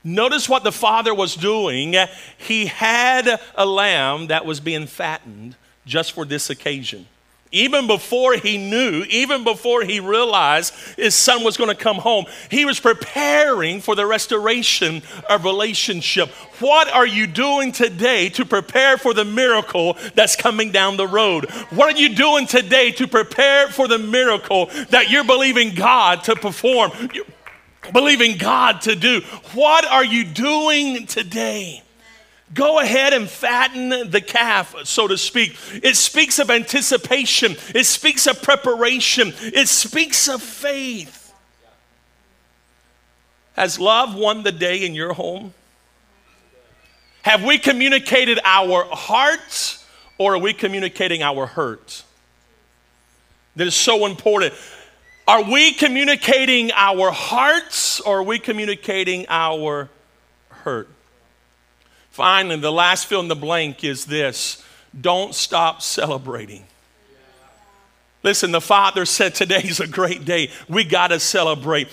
Notice 0.04 0.48
what 0.48 0.64
the 0.64 0.72
father 0.72 1.14
was 1.14 1.36
doing. 1.36 1.96
He 2.38 2.68
had 2.68 3.40
a 3.56 3.66
lamb 3.66 4.28
that 4.28 4.46
was 4.46 4.60
being 4.60 4.88
fattened 4.88 5.56
just 5.86 6.14
for 6.14 6.26
this 6.26 6.50
occasion. 6.50 7.08
Even 7.52 7.88
before 7.88 8.36
he 8.36 8.58
knew, 8.58 9.04
even 9.10 9.44
before 9.44 9.84
he 9.84 10.00
realized 10.00 10.74
his 10.98 11.16
son 11.16 11.44
was 11.44 11.58
going 11.58 11.70
to 11.70 11.76
come 11.76 11.98
home, 11.98 12.26
he 12.52 12.64
was 12.64 12.80
preparing 12.80 13.82
for 13.82 13.96
the 13.96 14.06
restoration 14.06 15.02
of 15.28 15.46
relationship. 15.46 16.30
What 16.60 16.88
are 16.90 17.08
you 17.08 17.26
doing 17.26 17.72
today 17.72 18.30
to 18.30 18.46
prepare 18.46 18.98
for 18.98 19.16
the 19.16 19.26
miracle 19.26 19.98
that's 20.14 20.36
coming 20.36 20.72
down 20.72 20.98
the 20.98 21.08
road? 21.08 21.50
What 21.72 21.96
are 21.96 22.00
you 22.00 22.16
doing 22.16 22.46
today 22.46 22.92
to 22.92 23.08
prepare 23.08 23.70
for 23.70 23.88
the 23.88 23.98
miracle 23.98 24.68
that 24.90 25.10
you're 25.10 25.24
believing 25.24 25.74
God 25.74 26.26
to 26.26 26.36
perform? 26.36 26.92
You're 27.14 27.26
believing 27.92 28.38
God 28.38 28.82
to 28.82 28.96
do. 28.96 29.22
What 29.54 29.86
are 29.86 30.06
you 30.06 30.24
doing 30.24 31.08
today? 31.08 31.82
Go 32.54 32.80
ahead 32.80 33.14
and 33.14 33.30
fatten 33.30 34.10
the 34.10 34.22
calf, 34.22 34.76
so 34.84 35.08
to 35.08 35.18
speak. 35.18 35.56
It 35.84 35.96
speaks 35.96 36.40
of 36.40 36.50
anticipation, 36.50 37.56
it 37.76 37.86
speaks 37.86 38.26
of 38.26 38.42
preparation, 38.42 39.34
it 39.40 39.68
speaks 39.68 40.28
of 40.28 40.42
faith. 40.42 41.34
Has 43.54 43.80
love 43.80 44.16
won 44.16 44.44
the 44.44 44.52
day 44.52 44.86
in 44.86 44.96
your 44.96 45.14
home? 45.14 45.54
Have 47.24 47.44
we 47.44 47.58
communicated 47.58 48.40
our 48.44 48.86
hearts 48.86 49.86
or 50.18 50.36
are 50.36 50.40
we 50.40 50.54
communicating 50.54 51.22
our 51.22 51.46
hurt? 51.46 52.04
That 53.58 53.68
is 53.68 53.76
so 53.76 54.06
important. 54.06 54.54
Are 55.28 55.44
we 55.44 55.74
communicating 55.74 56.72
our 56.72 57.12
hearts 57.12 58.00
or 58.00 58.20
are 58.20 58.24
we 58.24 58.40
communicating 58.40 59.26
our 59.30 59.90
hurt? 60.50 60.90
Finally, 62.20 62.58
the 62.58 62.70
last 62.70 63.06
fill 63.06 63.22
in 63.22 63.30
the 63.30 63.34
blank 63.34 63.82
is 63.86 64.04
this 64.04 64.62
don't 65.00 65.34
stop 65.34 65.82
celebrating. 65.82 66.66
Listen, 68.24 68.52
the 68.52 68.60
Father 68.60 69.06
said 69.06 69.34
today's 69.34 69.80
a 69.80 69.88
great 69.88 70.26
day. 70.26 70.52
We 70.68 70.84
got 70.84 71.08
to 71.08 71.20
celebrate. 71.22 71.88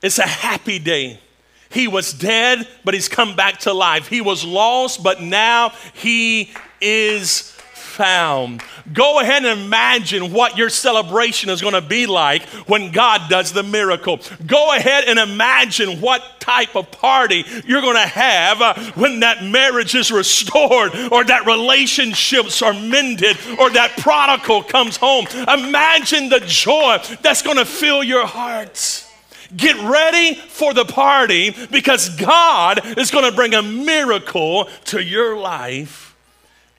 It's 0.00 0.18
a 0.18 0.26
happy 0.26 0.78
day. 0.78 1.20
He 1.68 1.86
was 1.86 2.14
dead, 2.14 2.66
but 2.82 2.94
he's 2.94 3.10
come 3.10 3.36
back 3.36 3.58
to 3.58 3.74
life. 3.74 4.08
He 4.08 4.22
was 4.22 4.42
lost, 4.42 5.02
but 5.02 5.20
now 5.20 5.74
he 5.92 6.54
is 6.80 7.54
found. 7.96 8.62
Go 8.92 9.20
ahead 9.20 9.44
and 9.44 9.60
imagine 9.60 10.32
what 10.32 10.58
your 10.58 10.68
celebration 10.68 11.48
is 11.48 11.62
going 11.62 11.74
to 11.74 11.80
be 11.80 12.06
like 12.06 12.42
when 12.68 12.92
God 12.92 13.30
does 13.30 13.52
the 13.52 13.62
miracle. 13.62 14.20
Go 14.46 14.76
ahead 14.76 15.04
and 15.04 15.18
imagine 15.18 16.00
what 16.02 16.22
type 16.38 16.76
of 16.76 16.90
party 16.90 17.44
you're 17.64 17.80
going 17.80 17.96
to 17.96 18.06
have 18.06 18.60
uh, 18.60 18.74
when 18.92 19.20
that 19.20 19.42
marriage 19.42 19.94
is 19.94 20.12
restored 20.12 20.94
or 21.10 21.24
that 21.24 21.46
relationships 21.46 22.60
are 22.60 22.74
mended 22.74 23.38
or 23.58 23.70
that 23.70 23.96
prodigal 23.98 24.62
comes 24.62 24.98
home. 24.98 25.26
Imagine 25.48 26.28
the 26.28 26.40
joy 26.40 26.98
that's 27.22 27.42
going 27.42 27.56
to 27.56 27.64
fill 27.64 28.04
your 28.04 28.26
hearts. 28.26 29.10
Get 29.56 29.76
ready 29.88 30.34
for 30.34 30.74
the 30.74 30.84
party 30.84 31.54
because 31.70 32.10
God 32.16 32.98
is 32.98 33.10
going 33.10 33.28
to 33.28 33.34
bring 33.34 33.54
a 33.54 33.62
miracle 33.62 34.68
to 34.86 35.02
your 35.02 35.38
life 35.38 36.05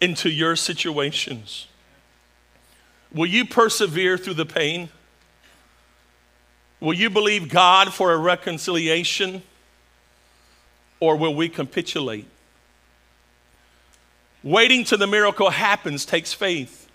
into 0.01 0.29
your 0.29 0.55
situations? 0.55 1.67
Will 3.13 3.25
you 3.25 3.45
persevere 3.45 4.17
through 4.17 4.35
the 4.35 4.45
pain? 4.45 4.89
Will 6.79 6.93
you 6.93 7.09
believe 7.09 7.49
God 7.49 7.93
for 7.93 8.13
a 8.13 8.17
reconciliation? 8.17 9.41
Or 10.99 11.15
will 11.15 11.33
we 11.33 11.49
capitulate? 11.49 12.27
Waiting 14.43 14.83
till 14.83 14.97
the 14.97 15.07
miracle 15.07 15.49
happens 15.49 16.05
takes 16.05 16.33
faith. 16.33 16.87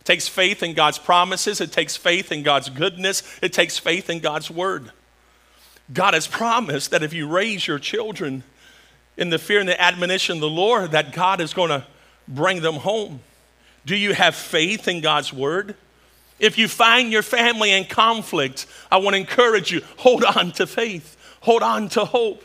It 0.00 0.04
takes 0.04 0.26
faith 0.26 0.62
in 0.62 0.74
God's 0.74 0.98
promises, 0.98 1.60
it 1.60 1.70
takes 1.70 1.96
faith 1.96 2.32
in 2.32 2.42
God's 2.42 2.68
goodness, 2.68 3.22
it 3.40 3.52
takes 3.52 3.78
faith 3.78 4.10
in 4.10 4.18
God's 4.18 4.50
word. 4.50 4.90
God 5.92 6.14
has 6.14 6.26
promised 6.26 6.90
that 6.90 7.04
if 7.04 7.12
you 7.12 7.28
raise 7.28 7.66
your 7.66 7.78
children 7.78 8.42
in 9.16 9.30
the 9.30 9.38
fear 9.38 9.60
and 9.60 9.68
the 9.68 9.80
admonition 9.80 10.38
of 10.38 10.40
the 10.40 10.48
Lord, 10.48 10.90
that 10.90 11.12
God 11.12 11.40
is 11.40 11.54
going 11.54 11.68
to 11.68 11.86
bring 12.28 12.62
them 12.62 12.76
home? 12.76 13.20
Do 13.84 13.96
you 13.96 14.14
have 14.14 14.34
faith 14.34 14.88
in 14.88 15.00
God's 15.00 15.32
word? 15.32 15.74
If 16.38 16.58
you 16.58 16.68
find 16.68 17.12
your 17.12 17.22
family 17.22 17.70
in 17.70 17.84
conflict, 17.84 18.66
I 18.90 18.96
want 18.96 19.14
to 19.14 19.20
encourage 19.20 19.70
you 19.70 19.82
hold 19.96 20.24
on 20.24 20.52
to 20.52 20.66
faith, 20.66 21.16
hold 21.40 21.62
on 21.62 21.88
to 21.90 22.04
hope. 22.04 22.44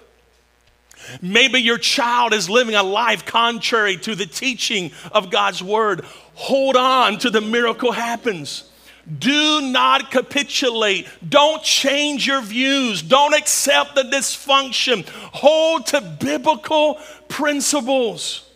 Maybe 1.22 1.60
your 1.60 1.78
child 1.78 2.34
is 2.34 2.50
living 2.50 2.76
a 2.76 2.84
life 2.84 3.26
contrary 3.26 3.98
to 3.98 4.16
the 4.16 4.26
teaching 4.26 4.92
of 5.12 5.30
God's 5.30 5.64
word. 5.64 6.02
Hold 6.36 6.76
on 6.76 7.20
to 7.20 7.30
the 7.30 7.42
miracle 7.42 7.92
happens. 7.92 8.70
Do 9.20 9.62
not 9.62 10.12
capitulate. 10.12 11.08
Don't 11.28 11.64
change 11.64 12.28
your 12.28 12.42
views. 12.42 13.02
Don't 13.02 13.34
accept 13.34 13.96
the 13.96 14.04
dysfunction. 14.04 15.08
Hold 15.08 15.88
to 15.88 16.02
biblical 16.02 17.00
principles. 17.30 18.47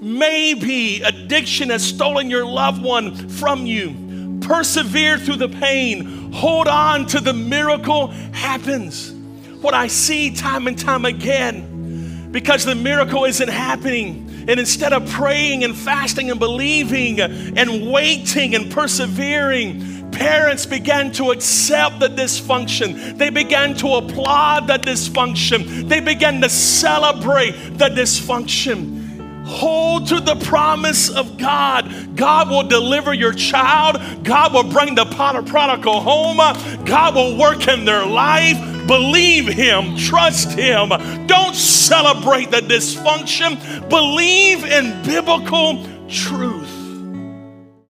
Maybe 0.00 1.02
addiction 1.02 1.70
has 1.70 1.82
stolen 1.82 2.28
your 2.28 2.44
loved 2.44 2.82
one 2.82 3.28
from 3.28 3.66
you. 3.66 4.38
Persevere 4.40 5.18
through 5.18 5.36
the 5.36 5.48
pain. 5.48 6.32
Hold 6.32 6.68
on 6.68 7.06
to 7.06 7.20
the 7.20 7.32
miracle 7.32 8.08
happens. 8.32 9.12
What 9.60 9.74
I 9.74 9.86
see 9.86 10.30
time 10.30 10.66
and 10.66 10.78
time 10.78 11.04
again, 11.06 12.28
because 12.30 12.64
the 12.64 12.74
miracle 12.74 13.24
isn't 13.24 13.48
happening. 13.48 14.24
And 14.48 14.60
instead 14.60 14.92
of 14.92 15.08
praying 15.10 15.64
and 15.64 15.76
fasting 15.76 16.30
and 16.30 16.38
believing 16.38 17.20
and 17.20 17.90
waiting 17.90 18.54
and 18.54 18.70
persevering, 18.70 20.12
parents 20.12 20.66
began 20.66 21.10
to 21.12 21.32
accept 21.32 21.98
the 21.98 22.08
dysfunction. 22.08 23.18
They 23.18 23.30
began 23.30 23.74
to 23.76 23.94
applaud 23.94 24.68
the 24.68 24.78
dysfunction. 24.78 25.88
They 25.88 26.00
began 26.00 26.40
to 26.42 26.48
celebrate 26.48 27.52
the 27.76 27.88
dysfunction. 27.88 28.95
Hold 29.46 30.08
to 30.08 30.20
the 30.20 30.34
promise 30.36 31.08
of 31.08 31.38
God. 31.38 32.16
God 32.16 32.50
will 32.50 32.64
deliver 32.64 33.14
your 33.14 33.32
child. 33.32 34.24
God 34.24 34.52
will 34.52 34.64
bring 34.64 34.94
the 34.94 35.04
pot 35.04 35.36
of 35.36 35.46
prodigal 35.46 36.00
home. 36.00 36.38
God 36.84 37.14
will 37.14 37.38
work 37.38 37.68
in 37.68 37.84
their 37.84 38.04
life. 38.04 38.58
Believe 38.86 39.46
Him. 39.46 39.96
Trust 39.96 40.50
Him. 40.52 40.88
Don't 41.26 41.54
celebrate 41.54 42.50
the 42.50 42.60
dysfunction. 42.60 43.88
Believe 43.88 44.64
in 44.64 45.02
biblical 45.04 45.86
truth. 46.08 46.75